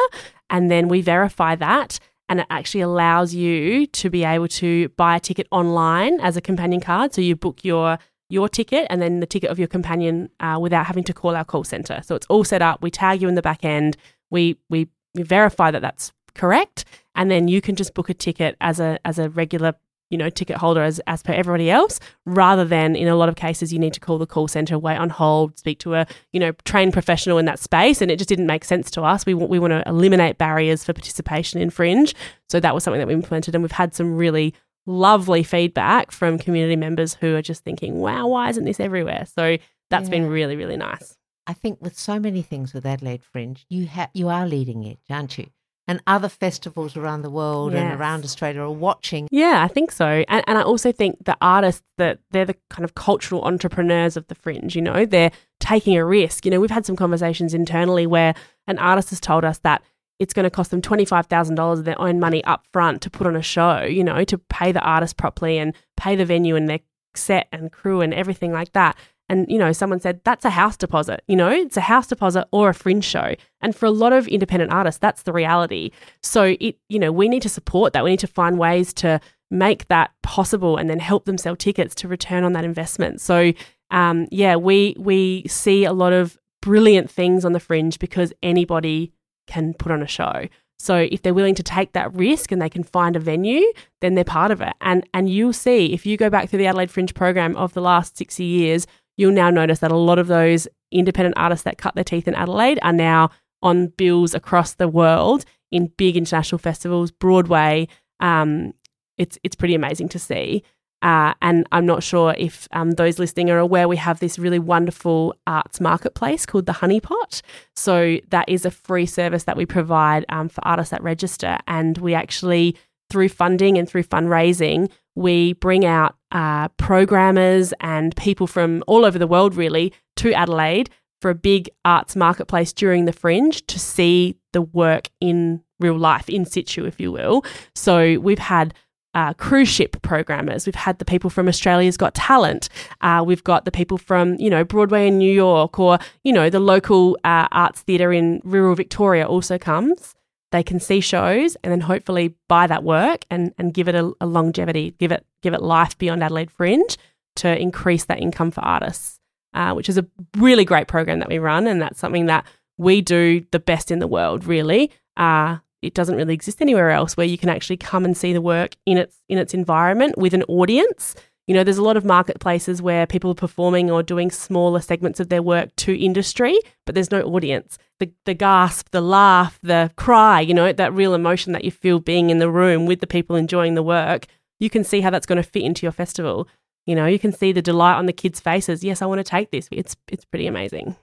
and 0.49 0.71
then 0.71 0.89
we 0.89 1.01
verify 1.01 1.55
that. 1.57 2.01
And 2.29 2.41
it 2.41 2.47
actually 2.49 2.83
allows 2.83 3.35
you 3.35 3.87
to 3.87 4.11
be 4.11 4.23
able 4.25 4.47
to 4.49 4.89
buy 4.91 5.17
a 5.17 5.21
ticket 5.21 5.49
online 5.51 6.21
as 6.21 6.37
a 6.37 6.41
companion 6.41 6.81
card. 6.81 7.13
So 7.15 7.21
you 7.21 7.37
book 7.37 7.65
your 7.65 7.99
your 8.29 8.49
ticket 8.49 8.87
and 8.89 9.03
then 9.03 9.21
the 9.21 9.27
ticket 9.27 9.51
of 9.51 9.59
your 9.59 9.69
companion 9.69 10.31
uh, 10.39 10.57
without 10.61 10.87
having 10.87 11.05
to 11.05 11.13
call 11.13 11.35
our 11.35 11.45
call 11.45 11.65
center. 11.65 12.01
So 12.05 12.15
it's 12.15 12.27
all 12.27 12.45
set 12.45 12.63
up. 12.63 12.81
We 12.81 12.91
tag 12.91 13.21
you 13.21 13.29
in 13.29 13.35
the 13.35 13.43
back 13.43 13.65
end. 13.65 13.97
We 14.31 14.57
we 14.69 14.89
verify 15.15 15.71
that 15.71 15.83
that's 15.83 16.13
correct, 16.35 16.85
and 17.15 17.31
then 17.31 17.49
you 17.49 17.61
can 17.61 17.77
just 17.77 17.95
book 17.95 18.09
a 18.09 18.15
ticket 18.15 18.57
as 18.61 18.81
a 18.81 18.99
as 19.05 19.19
a 19.19 19.31
regular 19.31 19.75
you 20.11 20.19
know 20.19 20.29
ticket 20.29 20.57
holder 20.57 20.83
as 20.83 21.01
as 21.07 21.23
per 21.23 21.33
everybody 21.33 21.71
else, 21.71 22.01
rather 22.27 22.65
than 22.65 22.97
in 22.97 23.09
a 23.09 23.17
lot 23.17 23.29
of 23.29 23.37
cases 23.37 23.73
you 23.73 23.79
need 23.79 23.95
to 23.95 24.01
call 24.01 24.19
the 24.19 24.27
call 24.27 24.49
center, 24.49 24.79
wait 24.79 24.97
on 24.97 25.09
hold, 25.09 25.59
speak 25.59 25.79
to 25.81 25.95
a 25.95 26.07
you 26.33 26.41
know 26.41 26.53
trained 26.65 26.93
professional 26.93 27.39
in 27.39 27.47
that 27.47 27.59
space, 27.59 28.03
and 28.03 28.11
it 28.11 28.17
just 28.17 28.29
didn't 28.29 28.47
make 28.47 28.65
sense 28.65 28.91
to 28.93 29.03
us. 29.03 29.25
We 29.25 29.35
want 29.35 29.51
we 29.51 29.59
want 29.59 29.73
to 29.73 29.83
eliminate 29.87 30.39
barriers 30.39 30.85
for 30.85 30.93
participation 30.93 31.61
in 31.61 31.71
Fringe, 31.71 32.15
so 32.49 32.61
that 32.61 32.75
was 32.75 32.85
something 32.85 32.99
that 32.99 33.09
we 33.09 33.15
implemented, 33.15 33.55
and 33.55 33.63
we've 33.63 33.73
had 33.73 33.95
some 33.95 34.17
really 34.17 34.55
lovely 34.87 35.43
feedback 35.43 36.11
from 36.11 36.39
community 36.39 36.77
members 36.77 37.15
who 37.15 37.37
are 37.37 37.43
just 37.43 37.65
thinking, 37.65 38.01
"Wow, 38.01 38.29
why 38.29 38.49
isn't 38.51 38.65
this 38.65 38.81
everywhere?" 38.81 39.25
So 39.27 39.57
that's 39.91 40.05
yeah. 40.05 40.11
been 40.11 40.27
really 40.27 40.57
really 40.57 40.77
nice. 40.77 41.17
I 41.51 41.53
think 41.53 41.81
with 41.81 41.99
so 41.99 42.21
many 42.21 42.43
things 42.43 42.73
with 42.73 42.87
Adelaide 42.87 43.25
Fringe, 43.25 43.67
you 43.69 43.89
ha- 43.89 44.11
you 44.15 44.29
are 44.29 44.47
leading 44.47 44.87
edge, 44.87 45.01
aren't 45.11 45.37
you? 45.37 45.49
And 45.89 46.01
other 46.07 46.29
festivals 46.29 46.97
around 46.97 47.23
the 47.23 47.31
world 47.31 47.73
yes. 47.73 47.83
and 47.83 48.01
around 48.01 48.23
Australia 48.23 48.61
are 48.61 48.71
watching. 48.71 49.27
Yeah, 49.33 49.65
I 49.65 49.67
think 49.67 49.91
so. 49.91 50.07
And, 50.29 50.45
and 50.47 50.59
I 50.59 50.63
also 50.63 50.93
think 50.93 51.25
the 51.25 51.37
artists 51.41 51.83
that 51.99 52.21
they're 52.31 52.45
the 52.45 52.55
kind 52.69 52.85
of 52.85 52.95
cultural 52.95 53.43
entrepreneurs 53.43 54.17
of 54.17 54.29
the 54.29 54.37
fringe, 54.37 54.77
you 54.77 54.83
know, 54.83 55.05
they're 55.05 55.33
taking 55.59 55.97
a 55.97 56.05
risk. 56.05 56.45
You 56.45 56.53
know, 56.53 56.61
we've 56.61 56.71
had 56.71 56.87
some 56.87 56.95
conversations 56.95 57.53
internally 57.53 58.07
where 58.07 58.37
an 58.69 58.79
artist 58.79 59.11
has 59.11 59.19
told 59.19 59.45
us 59.45 59.59
that 59.65 59.83
it's 60.21 60.33
going 60.33 60.45
to 60.45 60.51
cost 60.51 60.71
them 60.71 60.81
$25,000 60.81 61.73
of 61.73 61.85
their 61.85 62.01
own 62.01 62.21
money 62.21 62.45
up 62.45 62.65
front 62.73 63.03
to 63.03 63.11
put 63.11 63.27
on 63.27 63.35
a 63.35 63.43
show, 63.43 63.81
you 63.81 64.05
know, 64.05 64.23
to 64.23 64.39
pay 64.39 64.71
the 64.71 64.83
artist 64.83 65.17
properly 65.17 65.59
and 65.59 65.75
pay 65.97 66.15
the 66.15 66.25
venue 66.25 66.55
and 66.55 66.69
their 66.69 66.79
set 67.17 67.49
and 67.51 67.73
crew 67.73 68.03
and 68.03 68.15
everything 68.15 68.53
like 68.53 68.73
that. 68.75 68.97
And, 69.31 69.47
you 69.49 69.59
know, 69.59 69.71
someone 69.71 70.01
said, 70.01 70.21
that's 70.25 70.45
a 70.45 70.51
house 70.51 70.77
deposit. 70.77 71.23
You 71.29 71.37
know, 71.37 71.49
it's 71.49 71.77
a 71.77 71.83
house 71.83 72.09
deposit 72.09 72.49
or 72.51 72.69
a 72.69 72.75
fringe 72.75 73.05
show. 73.05 73.35
And 73.61 73.77
for 73.77 73.87
a 73.87 73.91
lot 73.91 74.13
of 74.13 74.27
independent 74.27 74.73
artists, 74.73 74.99
that's 74.99 75.23
the 75.23 75.33
reality. 75.33 75.93
So, 76.21 76.57
it, 76.61 76.77
you 76.89 76.99
know, 76.99 77.13
we 77.13 77.29
need 77.29 77.43
to 77.43 77.49
support 77.49 77.93
that. 77.93 78.03
We 78.03 78.11
need 78.11 78.19
to 78.19 78.27
find 78.27 78.59
ways 78.59 78.93
to 78.95 79.21
make 79.49 79.87
that 79.87 80.11
possible 80.25 80.77
and 80.77 80.91
then 80.91 80.99
help 80.99 81.27
them 81.27 81.39
sell 81.39 81.55
tickets 81.55 81.95
to 81.97 82.09
return 82.09 82.43
on 82.43 82.55
that 82.55 82.65
investment. 82.65 83.21
So, 83.21 83.53
um, 83.93 84.27
yeah, 84.33 84.57
we 84.57 84.97
we 84.99 85.45
see 85.47 85.85
a 85.85 85.93
lot 85.93 86.13
of 86.13 86.37
brilliant 86.61 87.09
things 87.09 87.45
on 87.45 87.53
the 87.53 87.61
fringe 87.61 87.99
because 87.99 88.33
anybody 88.43 89.13
can 89.47 89.75
put 89.75 89.93
on 89.93 90.03
a 90.03 90.07
show. 90.07 90.49
So 90.81 90.97
if 90.97 91.21
they're 91.21 91.35
willing 91.35 91.57
to 91.57 91.63
take 91.63 91.93
that 91.93 92.15
risk 92.15 92.51
and 92.51 92.63
they 92.63 92.71
can 92.71 92.85
find 92.85 93.15
a 93.15 93.21
venue, 93.21 93.71
then 94.01 94.15
they're 94.15 94.25
part 94.25 94.51
of 94.51 94.63
it. 94.63 94.73
And 94.81 95.07
and 95.13 95.29
you'll 95.29 95.53
see 95.53 95.93
if 95.93 96.07
you 96.07 96.17
go 96.17 96.31
back 96.31 96.49
through 96.49 96.61
the 96.61 96.67
Adelaide 96.67 96.91
Fringe 96.91 97.15
program 97.15 97.55
of 97.57 97.75
the 97.75 97.83
last 97.83 98.17
60 98.17 98.43
years, 98.43 98.87
you'll 99.17 99.33
now 99.33 99.51
notice 99.51 99.81
that 99.81 99.91
a 99.91 99.97
lot 99.97 100.19
of 100.19 100.27
those 100.27 100.69
independent 100.93 101.37
artists 101.37 101.65
that 101.65 101.79
cut 101.79 101.95
their 101.95 102.05
teeth 102.05 102.27
in 102.27 102.35
Adelaide 102.35 102.79
are 102.83 102.93
now 102.93 103.31
on 103.63 103.89
bills 103.89 104.35
across 104.35 104.75
the 104.75 104.89
world 104.89 105.45
in 105.71 105.93
big 105.97 106.17
international 106.17 106.59
festivals, 106.59 107.11
Broadway. 107.11 107.89
Um, 108.21 108.73
it's 109.19 109.39
it's 109.43 109.57
pretty 109.57 109.75
amazing 109.75 110.09
to 110.11 110.19
see. 110.19 110.63
Uh, 111.03 111.33
and 111.41 111.67
I'm 111.73 111.87
not 111.87 112.03
sure 112.03 112.35
if 112.37 112.69
um, 112.73 112.93
those 112.93 113.19
listening 113.19 113.51
are 113.51 113.59
aware, 113.59 113.89
we 113.89 113.97
have 113.97 114.21
this 114.21 114.39
really 114.39 114.59
wonderful 114.59 115.35
arts 115.47 115.81
marketplace 115.81 116.45
called 116.45 116.67
the 116.67 116.73
Honeypot. 116.73 117.41
So 117.75 118.19
that 118.29 118.49
is 118.49 118.67
a 118.67 118.71
free 118.71 119.07
service 119.07 119.45
that 119.45 119.57
we 119.57 119.65
provide 119.65 120.27
um, 120.29 120.51
for 120.51 120.67
artists 120.67 120.91
that 120.91 121.03
register. 121.03 121.59
And 121.67 121.97
we 121.99 122.13
actually, 122.13 122.77
through 123.09 123.31
funding 123.31 123.79
and 123.79 123.89
through 123.89 124.05
fundraising, 124.05 124.91
we 125.15 125.55
bring 125.55 125.87
out 125.87 126.17
uh, 126.33 126.69
programmers 126.77 127.73
and 127.81 128.15
people 128.17 128.47
from 128.47 128.83
all 128.87 129.05
over 129.05 129.19
the 129.19 129.27
world, 129.27 129.55
really, 129.55 129.93
to 130.17 130.33
Adelaide 130.33 130.91
for 131.21 131.31
a 131.31 131.35
big 131.35 131.69
arts 131.85 132.17
marketplace 132.17 132.73
during 132.73 133.05
the 133.05 133.13
fringe 133.13 133.65
to 133.67 133.79
see 133.79 134.37
the 134.53 134.63
work 134.63 135.09
in 135.21 135.63
real 135.79 135.99
life, 135.99 136.29
in 136.29 136.45
situ, 136.45 136.85
if 136.85 137.01
you 137.01 137.13
will. 137.13 137.45
So 137.75 138.19
we've 138.19 138.39
had 138.39 138.75
uh, 139.15 139.35
cruise 139.35 139.69
ship 139.69 140.01
programmers. 140.03 140.67
We've 140.67 140.75
had 140.75 140.99
the 140.99 141.05
people 141.05 141.31
from 141.31 141.49
Australia's 141.49 141.97
Got 141.97 142.15
Talent. 142.15 142.69
Uh, 143.01 143.25
we've 143.27 143.43
got 143.43 143.65
the 143.65 143.73
people 143.73 143.99
from, 143.99 144.37
you 144.37 144.49
know, 144.49 144.65
Broadway 144.65 145.09
in 145.09 145.19
New 145.19 145.33
York 145.33 145.79
or, 145.79 145.99
you 146.23 146.33
know, 146.33 146.49
the 146.49 146.61
local 146.61 147.19
uh, 147.25 147.49
arts 147.51 147.83
theatre 147.83 148.13
in 148.13 148.41
rural 148.45 148.75
Victoria 148.75 149.27
also 149.27 149.59
comes. 149.59 150.15
They 150.53 150.63
can 150.63 150.81
see 150.81 151.01
shows 151.01 151.57
and 151.63 151.71
then 151.71 151.81
hopefully 151.81 152.35
buy 152.49 152.67
that 152.67 152.83
work 152.83 153.25
and, 153.31 153.55
and 153.57 153.73
give 153.73 153.89
it 153.89 153.95
a, 153.95 154.13
a 154.21 154.27
longevity, 154.27 154.95
give 154.99 155.13
it 155.13 155.25
give 155.43 155.55
it 155.55 155.63
life 155.63 155.97
beyond 155.97 156.23
Adelaide 156.23 156.51
Fringe 156.51 156.97
to 157.37 157.61
increase 157.61 158.05
that 158.07 158.21
income 158.21 158.51
for 158.51 158.61
artists, 158.63 159.21
uh, 159.55 159.73
which 159.73 159.89
is 159.89 159.97
a 159.97 160.07
really 160.37 160.65
great 160.65 160.89
program 160.89 161.21
that 161.21 161.29
we 161.29 161.39
run. 161.39 161.67
And 161.67 161.81
that's 161.81 162.01
something 162.01 162.27
that 162.27 162.45
we 162.79 163.01
do 163.01 163.45
the 163.53 163.61
best 163.61 163.91
in 163.91 164.01
the 164.01 164.09
world, 164.09 164.45
really. 164.45 164.91
Uh, 165.17 165.59
it 165.83 165.95
doesn't 165.95 166.17
really 166.17 166.35
exist 166.35 166.61
anywhere 166.61 166.91
else 166.91 167.17
where 167.17 167.27
you 167.27 167.39
can 167.39 167.49
actually 167.49 167.77
come 167.77 168.05
and 168.05 168.17
see 168.17 168.33
the 168.33 168.41
work 168.41 168.77
in 168.87 168.99
its 168.99 169.17
in 169.29 169.39
its 169.39 169.55
environment 169.55 170.19
with 170.19 170.35
an 170.35 170.43
audience. 170.45 171.15
You 171.51 171.55
know, 171.55 171.65
there's 171.65 171.79
a 171.79 171.83
lot 171.83 171.97
of 171.97 172.05
marketplaces 172.05 172.81
where 172.81 173.09
people 173.09 173.33
are 173.33 173.35
performing 173.35 173.91
or 173.91 174.05
doing 174.05 174.31
smaller 174.31 174.79
segments 174.79 175.19
of 175.19 175.31
their 175.31 175.43
work 175.43 175.75
to 175.79 176.01
industry, 176.01 176.57
but 176.87 176.95
there's 176.95 177.11
no 177.11 177.23
audience. 177.23 177.77
The 177.99 178.13
the 178.25 178.35
gasp, 178.35 178.91
the 178.93 179.01
laugh, 179.01 179.59
the 179.61 179.91
cry, 179.97 180.43
you 180.43 180.55
know, 180.55 180.73
that 180.73 180.95
real 180.95 181.13
emotion 181.13 181.53
that 181.55 181.65
you 181.65 181.73
feel 181.73 181.99
being 181.99 182.31
in 182.31 182.39
the 182.39 182.49
room 182.49 182.87
with 182.87 183.01
the 183.01 183.09
people 183.09 183.35
enjoying 183.35 183.75
the 183.75 183.83
work, 183.83 184.27
you 184.61 184.71
can 184.71 184.85
see 184.85 185.01
how 185.01 185.11
that's 185.11 185.27
going 185.27 185.43
to 185.43 185.51
fit 185.51 185.65
into 185.65 185.85
your 185.85 185.91
festival. 185.91 186.47
You 186.87 186.95
know, 186.95 187.07
you 187.07 187.19
can 187.19 187.33
see 187.33 187.51
the 187.51 187.61
delight 187.61 187.97
on 187.97 188.07
the 188.07 188.13
kids' 188.13 188.39
faces. 188.39 188.85
Yes, 188.85 189.03
I 189.03 189.07
want 189.07 189.19
to 189.19 189.25
take 189.25 189.51
this. 189.51 189.69
It's 189.73 189.97
it's 190.07 190.25
pretty 190.25 190.47
amazing. 190.47 190.95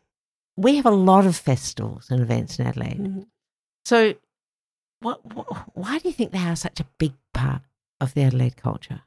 We 0.56 0.78
have 0.78 0.86
a 0.86 0.92
lot 0.92 1.26
of 1.26 1.36
festivals 1.36 2.10
and 2.10 2.22
events 2.22 2.58
in 2.58 2.68
Adelaide. 2.68 3.00
Mm-hmm. 3.00 3.24
So 3.84 4.14
what, 5.02 5.26
what, 5.26 5.76
why 5.76 6.00
do 6.00 6.08
you 6.08 6.14
think 6.14 6.32
they 6.32 6.40
are 6.40 6.56
such 6.56 6.80
a 6.80 6.86
big 6.98 7.16
part 7.34 7.64
of 8.00 8.14
the 8.14 8.24
Adelaide 8.24 8.56
culture? 8.56 9.02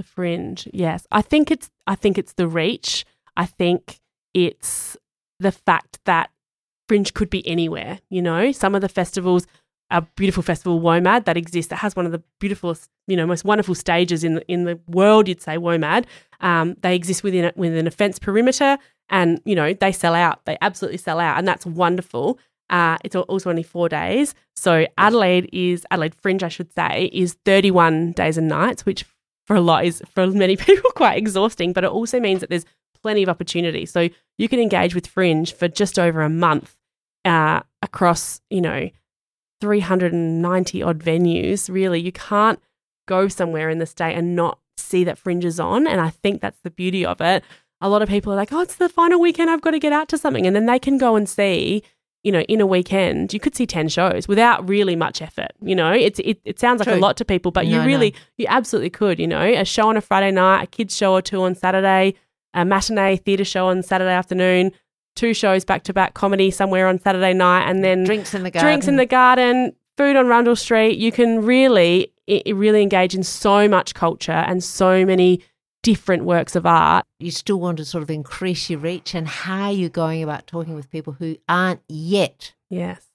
The 0.00 0.04
fringe, 0.04 0.66
yes. 0.72 1.06
I 1.12 1.20
think 1.20 1.50
it's 1.50 1.70
I 1.86 1.94
think 1.94 2.16
it's 2.16 2.32
the 2.32 2.48
reach. 2.48 3.04
I 3.36 3.44
think 3.44 4.00
it's 4.32 4.96
the 5.38 5.52
fact 5.52 5.98
that 6.06 6.30
fringe 6.88 7.12
could 7.12 7.28
be 7.28 7.46
anywhere. 7.46 7.98
You 8.08 8.22
know, 8.22 8.50
some 8.50 8.74
of 8.74 8.80
the 8.80 8.88
festivals, 8.88 9.46
a 9.90 10.00
beautiful 10.16 10.42
festival 10.42 10.80
WOMAD 10.80 11.26
that 11.26 11.36
exists 11.36 11.68
that 11.68 11.76
has 11.76 11.94
one 11.94 12.06
of 12.06 12.12
the 12.12 12.22
beautifulest, 12.38 12.88
you 13.08 13.14
know, 13.14 13.26
most 13.26 13.44
wonderful 13.44 13.74
stages 13.74 14.24
in 14.24 14.36
the, 14.36 14.46
in 14.50 14.64
the 14.64 14.80
world. 14.86 15.28
You'd 15.28 15.42
say 15.42 15.58
WOMAD. 15.58 16.06
Um, 16.40 16.76
they 16.80 16.96
exist 16.96 17.22
within 17.22 17.52
within 17.56 17.86
a 17.86 17.90
fence 17.90 18.18
perimeter, 18.18 18.78
and 19.10 19.38
you 19.44 19.54
know 19.54 19.74
they 19.74 19.92
sell 19.92 20.14
out. 20.14 20.46
They 20.46 20.56
absolutely 20.62 20.96
sell 20.96 21.20
out, 21.20 21.36
and 21.36 21.46
that's 21.46 21.66
wonderful. 21.66 22.38
Uh, 22.70 22.96
it's 23.04 23.14
also 23.14 23.50
only 23.50 23.64
four 23.64 23.90
days. 23.90 24.34
So 24.56 24.86
Adelaide 24.96 25.50
is 25.52 25.84
Adelaide 25.90 26.14
Fringe, 26.14 26.42
I 26.42 26.48
should 26.48 26.72
say, 26.72 27.10
is 27.12 27.36
31 27.44 28.12
days 28.12 28.38
and 28.38 28.48
nights, 28.48 28.86
which 28.86 29.04
for 29.50 29.56
a 29.56 29.60
lot 29.60 29.84
is 29.84 30.00
for 30.14 30.28
many 30.28 30.56
people 30.68 30.92
quite 30.92 31.18
exhausting. 31.18 31.72
But 31.72 31.82
it 31.82 31.90
also 31.90 32.20
means 32.20 32.38
that 32.38 32.50
there's 32.50 32.64
plenty 33.02 33.24
of 33.24 33.28
opportunity. 33.28 33.84
So 33.84 34.08
you 34.38 34.48
can 34.48 34.60
engage 34.60 34.94
with 34.94 35.08
Fringe 35.08 35.52
for 35.52 35.66
just 35.66 35.98
over 35.98 36.22
a 36.22 36.28
month 36.28 36.76
uh, 37.24 37.62
across, 37.82 38.40
you 38.48 38.60
know, 38.60 38.90
390 39.60 40.82
odd 40.84 41.00
venues. 41.00 41.68
Really, 41.68 42.00
you 42.00 42.12
can't 42.12 42.60
go 43.08 43.26
somewhere 43.26 43.68
in 43.70 43.80
the 43.80 43.86
state 43.86 44.14
and 44.14 44.36
not 44.36 44.60
see 44.76 45.02
that 45.02 45.18
Fringe 45.18 45.44
is 45.44 45.58
on. 45.58 45.88
And 45.88 46.00
I 46.00 46.10
think 46.10 46.40
that's 46.40 46.60
the 46.60 46.70
beauty 46.70 47.04
of 47.04 47.20
it. 47.20 47.42
A 47.80 47.88
lot 47.88 48.02
of 48.02 48.08
people 48.08 48.32
are 48.32 48.36
like, 48.36 48.52
oh, 48.52 48.60
it's 48.60 48.76
the 48.76 48.88
final 48.88 49.20
weekend. 49.20 49.50
I've 49.50 49.62
got 49.62 49.72
to 49.72 49.80
get 49.80 49.92
out 49.92 50.08
to 50.10 50.18
something. 50.18 50.46
And 50.46 50.54
then 50.54 50.66
they 50.66 50.78
can 50.78 50.96
go 50.96 51.16
and 51.16 51.28
see 51.28 51.82
you 52.22 52.30
know, 52.30 52.40
in 52.42 52.60
a 52.60 52.66
weekend, 52.66 53.32
you 53.32 53.40
could 53.40 53.54
see 53.54 53.66
10 53.66 53.88
shows 53.88 54.28
without 54.28 54.68
really 54.68 54.94
much 54.94 55.22
effort. 55.22 55.52
You 55.62 55.74
know, 55.74 55.92
it's, 55.92 56.18
it, 56.20 56.38
it 56.44 56.60
sounds 56.60 56.80
like 56.80 56.88
True. 56.88 56.98
a 56.98 57.00
lot 57.00 57.16
to 57.18 57.24
people, 57.24 57.50
but 57.50 57.66
no, 57.66 57.80
you 57.80 57.86
really, 57.86 58.10
no. 58.10 58.18
you 58.38 58.46
absolutely 58.48 58.90
could, 58.90 59.18
you 59.18 59.26
know, 59.26 59.40
a 59.40 59.64
show 59.64 59.88
on 59.88 59.96
a 59.96 60.00
Friday 60.00 60.30
night, 60.30 60.62
a 60.62 60.66
kids 60.66 60.96
show 60.96 61.12
or 61.14 61.22
two 61.22 61.42
on 61.42 61.54
Saturday, 61.54 62.14
a 62.52 62.64
matinee 62.64 63.16
theatre 63.16 63.44
show 63.44 63.68
on 63.68 63.82
Saturday 63.82 64.12
afternoon, 64.12 64.72
two 65.16 65.32
shows 65.32 65.64
back 65.64 65.82
to 65.84 65.94
back 65.94 66.14
comedy 66.14 66.50
somewhere 66.50 66.86
on 66.88 67.00
Saturday 67.00 67.32
night, 67.32 67.68
and 67.68 67.82
then 67.82 68.04
drinks 68.04 68.34
in 68.34 68.42
the 68.42 68.50
garden. 68.50 68.66
Drinks 68.66 68.88
in 68.88 68.96
the 68.96 69.06
garden, 69.06 69.72
food 69.96 70.16
on 70.16 70.26
Rundle 70.26 70.56
Street. 70.56 70.98
You 70.98 71.12
can 71.12 71.42
really, 71.42 72.12
it, 72.26 72.54
really 72.54 72.82
engage 72.82 73.14
in 73.14 73.22
so 73.22 73.66
much 73.66 73.94
culture 73.94 74.32
and 74.32 74.62
so 74.62 75.06
many 75.06 75.42
different 75.82 76.24
works 76.24 76.56
of 76.56 76.66
art. 76.66 77.06
You 77.18 77.30
still 77.30 77.60
want 77.60 77.78
to 77.78 77.84
sort 77.84 78.02
of 78.02 78.10
increase 78.10 78.70
your 78.70 78.80
reach 78.80 79.14
and 79.14 79.26
how 79.26 79.64
are 79.64 79.72
you 79.72 79.88
going 79.88 80.22
about 80.22 80.46
talking 80.46 80.74
with 80.74 80.90
people 80.90 81.14
who 81.14 81.36
aren't 81.48 81.80
yet 81.88 82.54
yes 82.68 83.10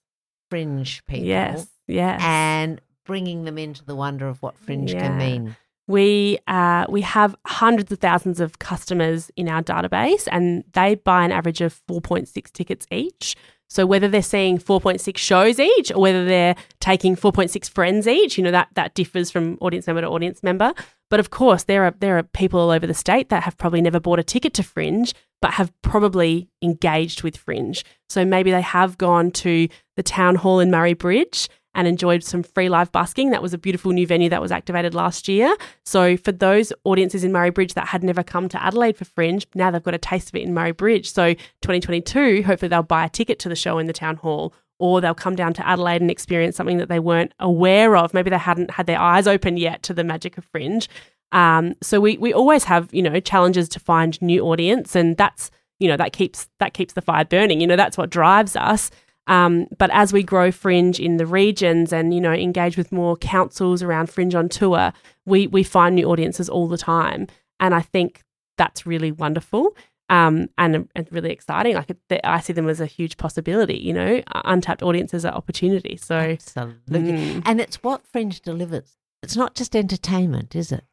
fringe 0.50 1.06
people. 1.06 1.26
Yes, 1.26 1.68
yes. 1.88 2.22
And 2.24 2.82
bringing 3.06 3.44
them 3.44 3.58
into 3.58 3.84
the 3.84 3.96
wonder 3.96 4.28
of 4.28 4.42
what 4.42 4.58
fringe 4.58 4.94
yeah. 4.94 5.08
can 5.08 5.18
mean. 5.18 5.56
We 5.88 6.40
uh, 6.48 6.86
we 6.90 7.02
have 7.02 7.36
hundreds 7.46 7.92
of 7.92 8.00
thousands 8.00 8.40
of 8.40 8.58
customers 8.58 9.30
in 9.36 9.48
our 9.48 9.62
database, 9.62 10.28
and 10.32 10.64
they 10.74 10.96
buy 10.96 11.24
an 11.24 11.32
average 11.32 11.62
of 11.62 11.74
four 11.88 12.02
point 12.02 12.28
six 12.28 12.50
tickets 12.50 12.88
each. 12.90 13.36
So 13.70 13.86
whether 13.86 14.08
they're 14.08 14.22
seeing 14.22 14.58
4.6 14.58 15.18
shows 15.18 15.60
each 15.60 15.92
or 15.92 16.00
whether 16.00 16.26
they're 16.26 16.56
taking 16.80 17.16
4.6 17.16 17.70
friends 17.70 18.08
each, 18.08 18.38
you 18.38 18.44
know, 18.44 18.52
that, 18.52 18.70
that 18.76 18.94
differs 18.94 19.32
from 19.32 19.58
audience 19.60 19.88
member 19.88 20.02
to 20.02 20.08
audience 20.08 20.44
member. 20.44 20.74
But 21.10 21.20
of 21.20 21.30
course, 21.30 21.64
there 21.64 21.84
are 21.84 21.94
there 22.00 22.18
are 22.18 22.24
people 22.24 22.60
all 22.60 22.72
over 22.72 22.88
the 22.88 22.94
state 22.94 23.30
that 23.30 23.44
have 23.44 23.58
probably 23.58 23.82
never 23.82 24.00
bought 24.00 24.20
a 24.20 24.24
ticket 24.24 24.54
to 24.56 24.64
Fringe, 24.64 25.14
but 25.42 25.54
have 25.54 25.72
probably 25.82 26.50
engaged 26.62 27.24
with 27.24 27.38
Fringe. 27.38 27.84
So 28.10 28.26
maybe 28.26 28.52
they 28.52 28.62
have 28.62 28.98
gone 28.98 29.32
to 29.32 29.68
the 29.96 30.04
town 30.04 30.36
hall 30.36 30.60
in 30.60 30.72
Murray 30.72 30.94
Bridge 30.94 31.48
and 31.76 31.88
enjoyed 31.88 32.24
some 32.24 32.42
free 32.42 32.70
live 32.70 32.92
busking. 32.92 33.30
That 33.30 33.42
was 33.42 33.54
a 33.54 33.58
beautiful 33.58 33.92
new 33.92 34.08
venue 34.08 34.30
that 34.30 34.42
was 34.42 34.52
activated 34.52 34.96
last 34.96 35.28
year. 35.28 35.56
So 35.86 36.18
for 36.18 36.32
those 36.32 36.74
audiences 36.86 37.24
in 37.24 37.32
Murray 37.32 37.52
Bridge 37.52 37.76
that 37.76 37.88
had 37.88 38.04
never 38.04 38.24
come 38.24 38.50
to 38.50 38.64
Adelaide 38.64 38.98
for 38.98 39.06
Fringe, 39.06 39.46
now 39.54 39.70
they've 39.70 39.84
got 39.84 39.94
a 39.94 40.00
taste 40.00 40.30
of 40.30 40.36
it 40.36 40.44
in 40.44 40.54
Murray 40.54 40.72
Bridge. 40.72 41.12
So 41.12 41.34
2022, 41.34 42.44
hopefully 42.44 42.70
they'll 42.70 42.82
buy 42.82 43.06
a 43.06 43.10
ticket 43.10 43.38
to 43.40 43.50
the 43.50 43.56
show 43.56 43.78
in 43.78 43.86
the 43.86 43.94
town 43.94 44.16
hall 44.16 44.54
or 44.80 45.00
they'll 45.00 45.14
come 45.14 45.36
down 45.36 45.54
to 45.54 45.68
Adelaide 45.68 46.02
and 46.02 46.12
experience 46.12 46.56
something 46.56 46.78
that 46.78 46.90
they 46.90 47.00
weren't 47.00 47.34
aware 47.40 47.96
of. 47.96 48.14
Maybe 48.14 48.30
they 48.30 48.38
hadn't 48.38 48.72
had 48.72 48.88
their 48.88 49.00
eyes 49.00 49.28
open 49.28 49.58
yet 49.58 49.84
to 49.84 49.94
the 49.94 50.04
magic 50.04 50.38
of 50.38 50.46
Fringe. 50.46 50.90
Um, 51.32 51.76
so 51.82 52.00
we 52.00 52.18
we 52.18 52.34
always 52.34 52.64
have 52.66 52.94
you 52.94 53.02
know 53.02 53.20
challenges 53.20 53.68
to 53.70 53.80
find 53.80 54.22
new 54.22 54.46
audience, 54.46 54.96
and 54.96 55.18
that's 55.18 55.52
you 55.80 55.88
know 55.88 55.98
that 55.98 56.14
keeps 56.14 56.48
that 56.60 56.74
keeps 56.74 56.94
the 56.94 57.02
fire 57.02 57.26
burning. 57.26 57.62
You 57.62 57.68
know 57.68 57.76
that's 57.76 57.98
what 57.98 58.10
drives 58.10 58.56
us. 58.56 58.92
Um, 59.28 59.68
but 59.78 59.90
as 59.92 60.14
we 60.14 60.22
grow 60.22 60.52
Fringe 60.52 61.00
in 61.00 61.18
the 61.18 61.26
regions 61.26 61.92
and 61.92 62.14
you 62.14 62.22
know 62.22 62.32
engage 62.34 62.78
with 62.78 62.92
more 62.92 63.18
councils 63.18 63.82
around 63.82 64.10
Fringe 64.10 64.36
on 64.36 64.50
tour, 64.50 64.94
we 65.26 65.48
we 65.48 65.64
find 65.64 65.96
new 65.96 66.10
audiences 66.10 66.50
all 66.50 66.68
the 66.68 66.78
time, 66.78 67.28
and 67.60 67.74
I 67.74 67.82
think 67.82 68.24
that's 68.58 68.86
really 68.86 69.12
wonderful 69.12 69.76
um, 70.10 70.50
and, 70.58 70.88
and 70.96 71.08
really 71.12 71.32
exciting. 71.32 71.76
Like 71.76 71.92
I 72.24 72.40
see 72.40 72.54
them 72.54 72.70
as 72.70 72.80
a 72.80 72.86
huge 72.86 73.18
possibility. 73.18 73.78
You 73.78 73.94
know, 73.94 74.22
untapped 74.46 74.84
audiences 74.84 75.26
are 75.26 75.34
opportunity. 75.34 75.98
So 75.98 76.16
absolutely, 76.16 77.02
mm. 77.02 77.42
and 77.46 77.60
it's 77.60 77.82
what 77.84 78.06
Fringe 78.08 78.42
delivers. 78.42 78.98
It's 79.24 79.36
not 79.36 79.56
just 79.56 79.76
entertainment, 79.76 80.56
is 80.56 80.72
it? 80.72 80.86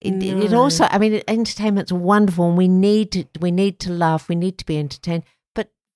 It, 0.00 0.12
no. 0.12 0.40
it 0.40 0.54
also, 0.54 0.86
I 0.90 0.98
mean, 0.98 1.22
entertainment's 1.28 1.92
wonderful, 1.92 2.48
and 2.48 2.58
we 2.58 2.68
need 2.68 3.12
to 3.12 3.24
we 3.40 3.50
need 3.50 3.78
to 3.80 3.92
laugh, 3.92 4.28
we 4.28 4.34
need 4.34 4.58
to 4.58 4.66
be 4.66 4.78
entertained. 4.78 5.24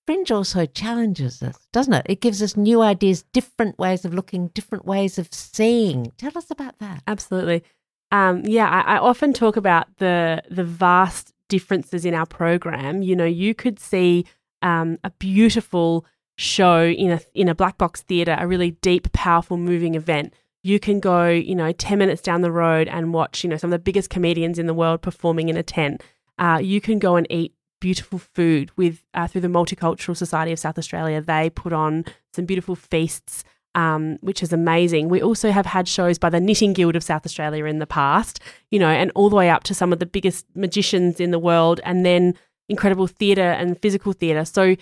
Fringe 0.07 0.31
also 0.31 0.67
challenges 0.67 1.43
us, 1.43 1.59
doesn't 1.73 1.95
it? 1.95 2.07
It 2.07 2.21
gives 2.21 2.43
us 2.43 2.57
new 2.57 2.83
ideas, 2.83 3.23
different 3.33 3.79
ways 3.79 4.05
of 4.05 4.13
looking, 4.13 4.49
different 4.49 4.85
ways 4.85 5.19
of 5.19 5.33
seeing. 5.33 6.13
Tell 6.19 6.37
us 6.37 6.51
about 6.51 6.79
that. 6.79 7.03
Absolutely. 7.07 7.65
Um, 8.11 8.43
yeah, 8.45 8.69
I, 8.69 8.97
I, 8.97 8.99
often 8.99 9.33
talk 9.33 9.57
about 9.57 9.97
the 9.97 10.43
the 10.49 10.63
vast 10.63 11.33
differences 11.49 12.05
in 12.05 12.15
our 12.15 12.27
program. 12.27 13.03
You 13.03 13.17
know, 13.17 13.25
you 13.25 13.55
could 13.55 13.81
see 13.81 14.27
um, 14.63 14.99
a 15.03 15.11
beautiful 15.11 16.07
show 16.37 16.85
in 16.85 17.13
a 17.13 17.21
in 17.35 17.49
a 17.49 17.55
black 17.55 17.79
box 17.79 18.03
theater, 18.03 18.37
a 18.39 18.47
really 18.47 18.73
deep, 18.83 19.11
powerful, 19.13 19.57
moving 19.57 19.95
event. 19.95 20.35
You 20.63 20.79
can 20.79 21.01
go, 21.01 21.29
you 21.29 21.55
know, 21.55 21.73
ten 21.73 21.99
minutes 21.99 22.23
down 22.23 22.43
the 22.43 22.53
road 22.53 22.89
and 22.89 23.13
watch, 23.15 23.43
you 23.43 23.51
know, 23.51 23.57
some 23.57 23.73
of 23.73 23.79
the 23.79 23.83
biggest 23.83 24.11
comedians 24.11 24.59
in 24.59 24.67
the 24.67 24.75
world 24.75 25.03
performing 25.03 25.49
in 25.49 25.57
a 25.57 25.63
tent. 25.63 26.03
Uh, 26.39 26.61
you 26.63 26.81
can 26.81 26.99
go 26.99 27.17
and 27.17 27.27
eat 27.31 27.55
beautiful 27.85 28.19
food 28.19 28.71
with 28.79 29.05
uh, 29.13 29.27
through 29.27 29.43
the 29.43 29.49
Multicultural 29.59 30.17
Society 30.17 30.53
of 30.53 30.59
South 30.59 30.79
Australia. 30.79 31.21
They 31.21 31.51
put 31.51 31.75
on 31.75 32.07
some 32.33 32.47
beautiful 32.47 32.75
feasts. 32.75 33.45
Um, 33.77 34.19
which 34.21 34.41
is 34.41 34.53
amazing. 34.53 35.09
We 35.09 35.21
also 35.21 35.51
have 35.51 35.67
had 35.67 35.89
shows 35.89 36.17
by 36.17 36.31
the 36.31 36.39
Knitting 36.39 36.75
Guild 36.75 36.95
of 36.95 37.03
South 37.03 37.27
Australia 37.27 37.65
in 37.65 37.81
the 37.81 37.89
past, 37.89 38.39
you 38.71 38.79
know, 38.79 38.89
and 38.89 39.11
all 39.17 39.29
the 39.29 39.35
way 39.35 39.51
up 39.51 39.65
to 39.65 39.75
some 39.75 39.93
of 39.93 39.99
the 39.99 40.07
biggest 40.07 40.47
magicians 40.55 41.19
in 41.19 41.33
the 41.33 41.41
world, 41.41 41.81
and 41.83 42.07
then 42.07 42.37
incredible 42.69 43.09
theatre 43.09 43.51
and 43.61 43.83
physical 43.83 44.13
theatre. 44.13 44.45
So 44.45 44.77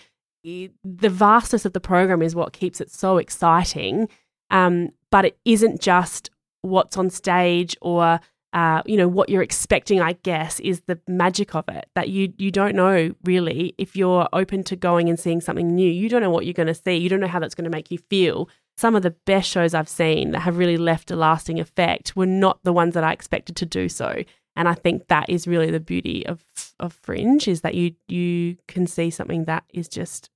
the 0.45 1.09
vastness 1.09 1.65
of 1.65 1.73
the 1.73 1.81
program 1.81 2.21
is 2.21 2.35
what 2.35 2.53
keeps 2.53 2.83
it 2.83 2.91
so 2.91 3.17
exciting. 3.17 4.11
Um, 4.51 4.91
but 5.11 5.25
it 5.25 5.39
isn't 5.47 5.81
just 5.81 6.31
what's 6.61 6.99
on 6.99 7.09
stage 7.09 7.75
or 7.81 8.21
uh, 8.53 8.83
you 8.85 8.97
know 8.97 9.09
what 9.09 9.29
you're 9.29 9.43
expecting 9.43 10.01
i 10.01 10.13
guess 10.25 10.61
is 10.61 10.83
the 10.87 10.99
magic 11.09 11.55
of 11.55 11.65
it 11.69 11.87
that 11.95 12.09
you 12.09 12.33
you 12.37 12.51
don't 12.51 12.75
know 12.75 13.15
really 13.25 13.75
if 13.79 13.97
you're 13.97 14.29
open 14.33 14.63
to 14.65 14.77
going 14.77 15.09
and 15.09 15.19
seeing 15.19 15.41
something 15.41 15.75
new. 15.75 15.91
You 15.91 16.09
don't 16.09 16.23
know 16.23 16.31
what 16.31 16.45
you're 16.45 16.53
going 16.53 16.67
to 16.67 16.75
see. 16.75 16.97
You 16.97 17.09
don't 17.09 17.21
know 17.21 17.27
how 17.27 17.39
that's 17.39 17.55
going 17.55 17.65
to 17.65 17.71
make 17.71 17.91
you 17.91 17.99
feel. 17.99 18.49
Some 18.77 18.95
of 18.95 19.03
the 19.03 19.11
best 19.27 19.49
shows 19.49 19.75
i've 19.75 19.89
seen 19.89 20.33
that 20.33 20.41
have 20.41 20.59
really 20.59 20.77
left 20.77 21.11
a 21.11 21.17
lasting 21.17 21.61
effect 21.61 22.17
were 22.17 22.27
not 22.27 22.63
the 22.65 22.73
ones 22.73 22.95
that 22.95 23.05
i 23.05 23.13
expected 23.13 23.57
to 23.57 23.67
do 23.67 23.89
so. 23.89 24.23
And 24.57 24.69
i 24.69 24.75
think 24.75 25.09
that 25.09 25.29
is 25.29 25.47
really 25.47 25.71
the 25.71 25.81
beauty 25.81 26.27
of 26.27 26.45
of 26.79 26.93
fringe 26.93 27.49
is 27.49 27.63
that 27.63 27.75
you 27.75 27.95
you 28.09 28.57
can 28.69 28.87
see 28.87 29.11
something 29.11 29.45
that 29.45 29.65
is 29.73 29.89
just 29.89 30.29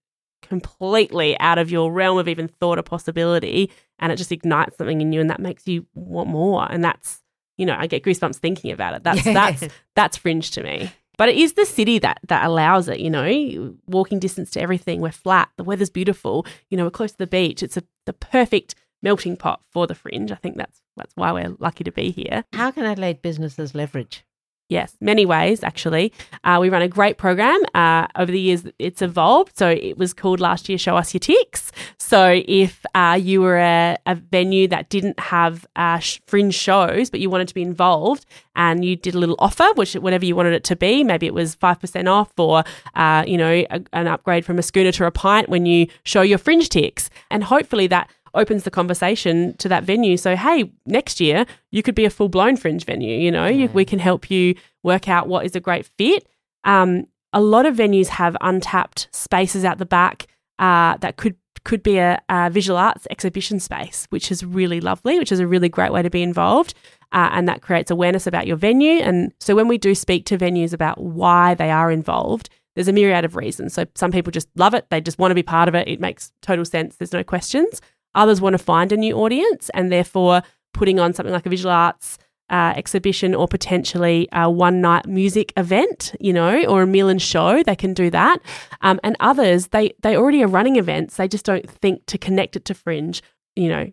completely 0.43 1.39
out 1.41 1.59
of 1.59 1.71
your 1.71 1.93
realm 1.93 2.19
of 2.19 2.29
even 2.29 2.47
thought 2.47 2.79
or 2.79 2.83
possibility 2.83 3.71
and 3.99 4.13
it 4.13 4.17
just 4.17 4.31
ignites 4.31 4.77
something 4.77 5.01
in 5.01 5.13
you 5.13 5.21
and 5.21 5.29
that 5.29 5.41
makes 5.41 5.67
you 5.67 5.87
want 5.95 6.29
more. 6.29 6.71
And 6.71 6.85
that's 6.85 7.23
you 7.57 7.67
know 7.67 7.77
i 7.79 7.87
get 7.87 8.03
goosebumps 8.03 8.37
thinking 8.37 8.73
about 8.73 8.95
it. 8.95 9.03
That's 9.03 9.27
yeah. 9.27 9.33
that's 9.33 9.75
that's 9.95 10.17
fringe 10.17 10.51
to 10.53 10.63
me. 10.63 10.91
But 11.19 11.31
it 11.31 11.37
is 11.37 11.55
the 11.55 11.65
city 11.65 11.99
that 12.01 12.21
that 12.29 12.45
allows 12.45 12.89
it 12.89 13.01
you 13.01 13.11
know 13.11 13.75
walking 13.87 14.19
distance 14.19 14.51
to 14.53 14.61
everything. 14.61 15.01
We're 15.01 15.13
flat. 15.13 15.49
The 15.57 15.65
weather's 15.65 15.91
beautiful. 15.91 16.47
You 16.71 16.77
know 16.77 16.85
we're 16.85 16.91
close 16.91 17.13
to 17.13 17.19
the 17.19 17.27
beach. 17.27 17.63
It's 17.63 17.77
a 17.77 17.83
the 18.05 18.13
perfect 18.13 18.75
melting 19.03 19.37
pot 19.37 19.61
for 19.71 19.87
the 19.87 19.95
fringe. 19.95 20.33
I 20.33 20.37
think 20.37 20.57
that's 20.57 20.81
that's 20.97 21.15
why 21.15 21.33
we're 21.33 21.57
lucky 21.59 21.85
to 21.85 21.93
be 21.93 22.11
here. 22.11 22.45
How 22.53 22.71
can 22.71 22.85
adelaide 22.85 23.23
businesses 23.23 23.75
leverage 23.75 24.26
Yes, 24.69 24.97
many 25.01 25.25
ways 25.25 25.63
actually. 25.63 26.13
Uh, 26.43 26.59
we 26.61 26.71
run 26.71 26.83
a 26.83 26.89
great 26.89 27.19
program. 27.19 27.61
Uh, 27.73 28.09
over 28.17 28.33
the 28.33 28.41
years, 28.41 28.65
it's 28.81 29.01
evolved. 29.01 29.57
So 29.57 29.69
it 29.69 29.97
was 29.97 30.13
called 30.13 30.41
last 30.41 30.69
year 30.69 30.77
Show 30.77 30.97
Us 30.97 31.15
Your 31.15 31.21
Tix. 31.21 31.71
So 31.99 32.43
if 32.49 32.85
uh, 32.95 33.19
you 33.21 33.41
were 33.43 33.59
a, 33.59 33.97
a, 34.07 34.17
venue 34.17 34.67
that 34.69 34.89
didn't 34.89 35.21
have 35.21 35.67
uh, 35.77 36.01
fringe 36.27 36.55
shows, 36.55 37.11
but 37.11 37.21
you 37.21 37.31
wanted 37.31 37.47
to 37.47 37.55
be 37.55 37.63
involved 37.63 38.27
and 38.57 38.85
you 38.85 38.97
did 38.97 39.15
a 39.15 39.19
little 39.19 39.37
offer, 39.39 39.69
which 39.77 39.95
whatever 39.95 40.25
you 40.25 40.35
wanted 40.35 40.53
it 40.53 40.65
to 40.65 40.75
be, 40.75 41.05
maybe 41.05 41.27
it 41.27 41.35
was 41.35 41.55
5% 41.55 42.11
off 42.11 42.33
or, 42.37 42.65
uh, 42.97 43.23
you 43.25 43.37
know, 43.37 43.65
a, 43.71 43.81
an 43.93 44.09
upgrade 44.09 44.45
from 44.45 44.59
a 44.59 44.63
schooner 44.63 44.91
to 44.93 45.07
a 45.07 45.13
pint 45.13 45.49
when 45.49 45.65
you 45.65 45.87
show 46.03 46.23
your 46.23 46.39
fringe 46.39 46.69
ticks. 46.69 47.09
And 47.31 47.45
hopefully 47.45 47.87
that 47.89 48.11
opens 48.35 48.65
the 48.65 48.71
conversation 48.71 49.57
to 49.59 49.69
that 49.69 49.85
venue. 49.85 50.17
So, 50.17 50.37
hey, 50.37 50.71
next 50.87 51.21
year 51.21 51.47
you 51.71 51.83
could 51.83 51.95
be 51.95 52.05
a 52.05 52.11
full 52.11 52.29
blown 52.29 52.57
fringe 52.57 52.85
venue. 52.85 53.19
You 53.19 53.31
know, 53.31 53.47
you, 53.47 53.69
we 53.69 53.85
can 53.85 53.99
help 53.99 54.31
you 54.31 54.55
work 54.83 55.09
out 55.09 55.29
what 55.29 55.47
is 55.47 55.57
a 55.57 55.61
great 55.61 55.87
fit. 55.99 56.29
Um, 56.65 57.07
a 57.33 57.41
lot 57.41 57.67
of 57.67 57.77
venues 57.77 58.09
have 58.09 58.37
untapped 58.41 59.09
spaces 59.13 59.65
out 59.65 59.79
the 59.79 59.87
back 59.87 60.27
uh, 60.59 60.97
that 60.99 61.17
could 61.17 61.37
could 61.65 61.83
be 61.83 61.99
a, 61.99 62.23
a, 62.29 62.49
visual 62.49 62.79
arts 62.79 63.09
exhibition 63.11 63.59
space, 63.59 64.07
which 64.11 64.31
is 64.31 64.45
really 64.45 64.81
lovely, 64.81 65.19
which 65.19 65.33
is 65.33 65.41
a 65.41 65.49
really 65.49 65.69
great 65.69 65.93
way 65.93 66.01
to 66.01 66.09
be 66.09 66.23
involved. 66.23 66.75
Uh, 67.11 67.29
and 67.33 67.49
that 67.49 67.61
creates 67.61 67.91
awareness 67.91 68.25
about 68.25 68.47
your 68.47 68.57
venue. 68.57 69.01
And 69.01 69.33
so 69.41 69.57
when 69.57 69.67
we 69.67 69.77
do 69.77 69.93
speak 69.93 70.27
to 70.27 70.39
venues 70.39 70.73
about 70.73 71.01
why 71.01 71.55
they 71.55 71.73
are 71.73 71.91
involved, 71.91 72.51
there's 72.77 72.87
a 72.87 72.93
myriad 72.93 73.25
of 73.25 73.35
reasons. 73.35 73.75
So 73.75 73.85
some 73.97 74.13
people 74.13 74.31
just 74.31 74.49
love 74.55 74.75
it, 74.75 74.89
they 74.91 75.01
just 75.01 75.19
want 75.19 75.33
to 75.33 75.35
be 75.35 75.43
part 75.43 75.69
of 75.69 75.75
it. 75.75 75.89
It 75.89 75.99
makes 75.99 76.31
total 76.41 76.65
sense, 76.65 76.97
there's 76.97 77.13
no 77.13 77.25
questions. 77.25 77.81
Others 78.17 78.41
want 78.41 78.55
to 78.55 78.59
find 78.59 78.93
a 78.93 78.97
new 78.97 79.15
audience 79.17 79.71
and 79.75 79.93
therefore 79.93 80.43
putting 80.75 80.99
on 80.99 81.13
something 81.13 81.33
like 81.33 81.47
a 81.47 81.51
visual 81.51 81.73
arts 81.73 82.19
uh, 82.49 82.73
exhibition 82.77 83.35
or 83.35 83.49
potentially 83.49 84.29
a 84.33 84.49
one 84.49 84.81
night 84.81 85.07
music 85.07 85.53
event, 85.57 86.15
you 86.21 86.33
know, 86.33 86.65
or 86.67 86.83
a 86.83 86.87
meal 86.87 87.09
and 87.09 87.21
show. 87.21 87.63
They 87.63 87.75
can 87.75 87.93
do 87.93 88.11
that. 88.11 88.39
Um, 88.83 89.01
and 89.03 89.17
others, 89.21 89.69
they 89.69 89.95
they 90.03 90.17
already 90.17 90.43
are 90.43 90.49
running 90.49 90.77
events. 90.77 91.17
They 91.17 91.29
just 91.29 91.45
don't 91.45 91.69
think 91.69 92.07
to 92.07 92.19
connect 92.19 92.57
it 92.57 92.65
to 92.67 92.75
Fringe, 92.75 93.23
you 93.57 93.69
know, 93.69 93.91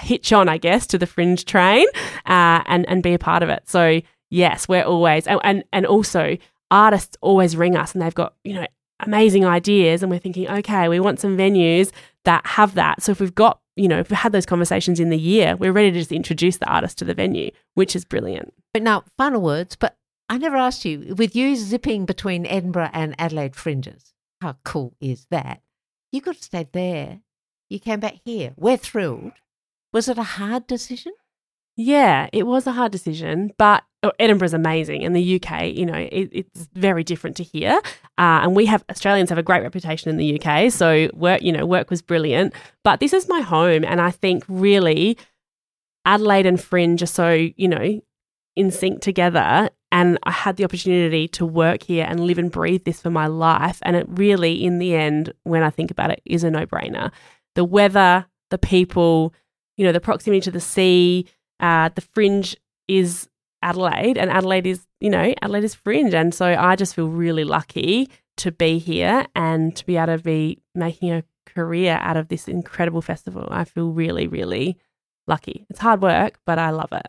hitch 0.00 0.32
on, 0.32 0.48
I 0.48 0.58
guess, 0.58 0.86
to 0.88 0.98
the 0.98 1.06
Fringe 1.06 1.44
train 1.44 1.86
uh, 2.26 2.62
and 2.66 2.88
and 2.88 3.02
be 3.02 3.14
a 3.14 3.18
part 3.18 3.42
of 3.42 3.48
it. 3.50 3.68
So 3.68 4.00
yes, 4.30 4.68
we're 4.68 4.84
always 4.84 5.26
and, 5.26 5.40
and 5.44 5.64
and 5.72 5.86
also 5.86 6.36
artists 6.70 7.16
always 7.20 7.56
ring 7.56 7.76
us 7.76 7.92
and 7.92 8.02
they've 8.02 8.14
got 8.14 8.34
you 8.42 8.54
know 8.54 8.66
amazing 9.00 9.44
ideas 9.44 10.02
and 10.02 10.10
we're 10.10 10.18
thinking 10.18 10.48
okay 10.48 10.88
we 10.88 10.98
want 10.98 11.20
some 11.20 11.36
venues 11.36 11.92
that 12.26 12.46
have 12.46 12.74
that. 12.74 13.02
So 13.02 13.12
if 13.12 13.20
we've 13.20 13.34
got, 13.34 13.60
you 13.74 13.88
know, 13.88 13.98
if 13.98 14.10
we've 14.10 14.18
had 14.18 14.32
those 14.32 14.46
conversations 14.46 15.00
in 15.00 15.10
the 15.10 15.18
year, 15.18 15.56
we're 15.56 15.72
ready 15.72 15.90
to 15.90 15.98
just 15.98 16.12
introduce 16.12 16.58
the 16.58 16.70
artist 16.70 16.98
to 16.98 17.04
the 17.04 17.14
venue, 17.14 17.50
which 17.74 17.96
is 17.96 18.04
brilliant. 18.04 18.52
But 18.74 18.82
now, 18.82 19.04
final 19.16 19.40
words, 19.40 19.74
but 19.76 19.96
I 20.28 20.38
never 20.38 20.56
asked 20.56 20.84
you, 20.84 21.14
with 21.16 21.34
you 21.34 21.56
zipping 21.56 22.04
between 22.04 22.46
Edinburgh 22.46 22.90
and 22.92 23.14
Adelaide 23.18 23.56
fringes, 23.56 24.12
how 24.40 24.56
cool 24.64 24.94
is 25.00 25.26
that? 25.30 25.62
You 26.12 26.20
could 26.20 26.36
have 26.36 26.42
stayed 26.42 26.72
there. 26.72 27.20
You 27.68 27.80
came 27.80 28.00
back 28.00 28.20
here. 28.24 28.52
We're 28.56 28.76
thrilled. 28.76 29.32
Was 29.92 30.08
it 30.08 30.18
a 30.18 30.22
hard 30.22 30.66
decision? 30.66 31.12
Yeah, 31.76 32.28
it 32.32 32.46
was 32.46 32.66
a 32.66 32.72
hard 32.72 32.90
decision, 32.90 33.52
but 33.58 33.84
oh, 34.02 34.12
Edinburgh's 34.18 34.54
amazing, 34.54 35.04
and 35.04 35.14
the 35.14 35.36
UK, 35.36 35.74
you 35.74 35.84
know, 35.84 35.94
it, 35.94 36.30
it's 36.32 36.68
very 36.72 37.04
different 37.04 37.36
to 37.36 37.42
here. 37.42 37.78
Uh, 38.16 38.40
and 38.42 38.56
we 38.56 38.64
have 38.64 38.82
Australians 38.90 39.28
have 39.28 39.38
a 39.38 39.42
great 39.42 39.62
reputation 39.62 40.08
in 40.08 40.16
the 40.16 40.40
UK, 40.40 40.72
so 40.72 41.10
work, 41.12 41.42
you 41.42 41.52
know, 41.52 41.66
work 41.66 41.90
was 41.90 42.00
brilliant. 42.00 42.54
But 42.82 43.00
this 43.00 43.12
is 43.12 43.28
my 43.28 43.42
home, 43.42 43.84
and 43.84 44.00
I 44.00 44.10
think 44.10 44.42
really 44.48 45.18
Adelaide 46.06 46.46
and 46.46 46.58
Fringe 46.58 47.02
are 47.02 47.06
so 47.06 47.30
you 47.30 47.68
know 47.68 48.00
in 48.56 48.70
sync 48.70 49.02
together. 49.02 49.68
And 49.92 50.18
I 50.24 50.30
had 50.30 50.56
the 50.56 50.64
opportunity 50.64 51.28
to 51.28 51.46
work 51.46 51.82
here 51.84 52.06
and 52.08 52.20
live 52.20 52.38
and 52.38 52.50
breathe 52.50 52.84
this 52.84 53.00
for 53.00 53.10
my 53.10 53.28
life. 53.28 53.78
And 53.82 53.96
it 53.96 54.06
really, 54.08 54.64
in 54.64 54.78
the 54.78 54.94
end, 54.94 55.32
when 55.44 55.62
I 55.62 55.70
think 55.70 55.90
about 55.90 56.10
it, 56.10 56.20
is 56.24 56.42
a 56.42 56.50
no 56.50 56.66
brainer. 56.66 57.12
The 57.54 57.64
weather, 57.64 58.26
the 58.50 58.58
people, 58.58 59.32
you 59.76 59.86
know, 59.86 59.92
the 59.92 60.00
proximity 60.00 60.40
to 60.40 60.50
the 60.50 60.60
sea, 60.60 61.26
uh, 61.60 61.90
the 61.94 62.00
fringe 62.00 62.56
is 62.88 63.28
Adelaide, 63.62 64.18
and 64.18 64.30
Adelaide 64.30 64.66
is, 64.66 64.86
you 65.00 65.10
know, 65.10 65.34
Adelaide 65.42 65.64
is 65.64 65.74
fringe. 65.74 66.14
And 66.14 66.34
so 66.34 66.46
I 66.46 66.76
just 66.76 66.94
feel 66.94 67.08
really 67.08 67.44
lucky 67.44 68.08
to 68.38 68.52
be 68.52 68.78
here 68.78 69.26
and 69.34 69.74
to 69.76 69.86
be 69.86 69.96
able 69.96 70.16
to 70.16 70.22
be 70.22 70.62
making 70.74 71.12
a 71.12 71.24
career 71.46 71.98
out 72.00 72.16
of 72.16 72.28
this 72.28 72.48
incredible 72.48 73.02
festival. 73.02 73.48
I 73.50 73.64
feel 73.64 73.90
really, 73.90 74.26
really 74.26 74.76
lucky. 75.26 75.66
It's 75.70 75.80
hard 75.80 76.02
work, 76.02 76.38
but 76.44 76.58
I 76.58 76.70
love 76.70 76.92
it. 76.92 77.06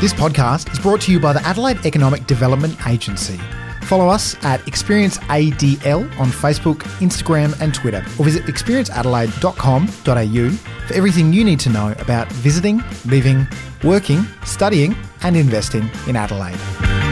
This 0.00 0.14
podcast 0.14 0.72
is 0.72 0.78
brought 0.78 1.00
to 1.02 1.10
you 1.10 1.18
by 1.18 1.32
the 1.32 1.40
Adelaide 1.40 1.84
Economic 1.84 2.24
Development 2.28 2.72
Agency. 2.86 3.36
Follow 3.82 4.08
us 4.08 4.36
at 4.44 4.64
Experience 4.68 5.18
ADL 5.18 6.02
on 6.20 6.28
Facebook, 6.28 6.82
Instagram, 7.00 7.60
and 7.60 7.74
Twitter, 7.74 8.04
or 8.16 8.24
visit 8.24 8.44
experienceadelaide.com.au 8.44 10.50
for 10.86 10.94
everything 10.94 11.32
you 11.32 11.42
need 11.42 11.58
to 11.58 11.68
know 11.68 11.96
about 11.98 12.30
visiting, 12.34 12.80
living, 13.06 13.44
working, 13.82 14.24
studying, 14.44 14.94
and 15.22 15.36
investing 15.36 15.90
in 16.06 16.14
Adelaide. 16.14 17.07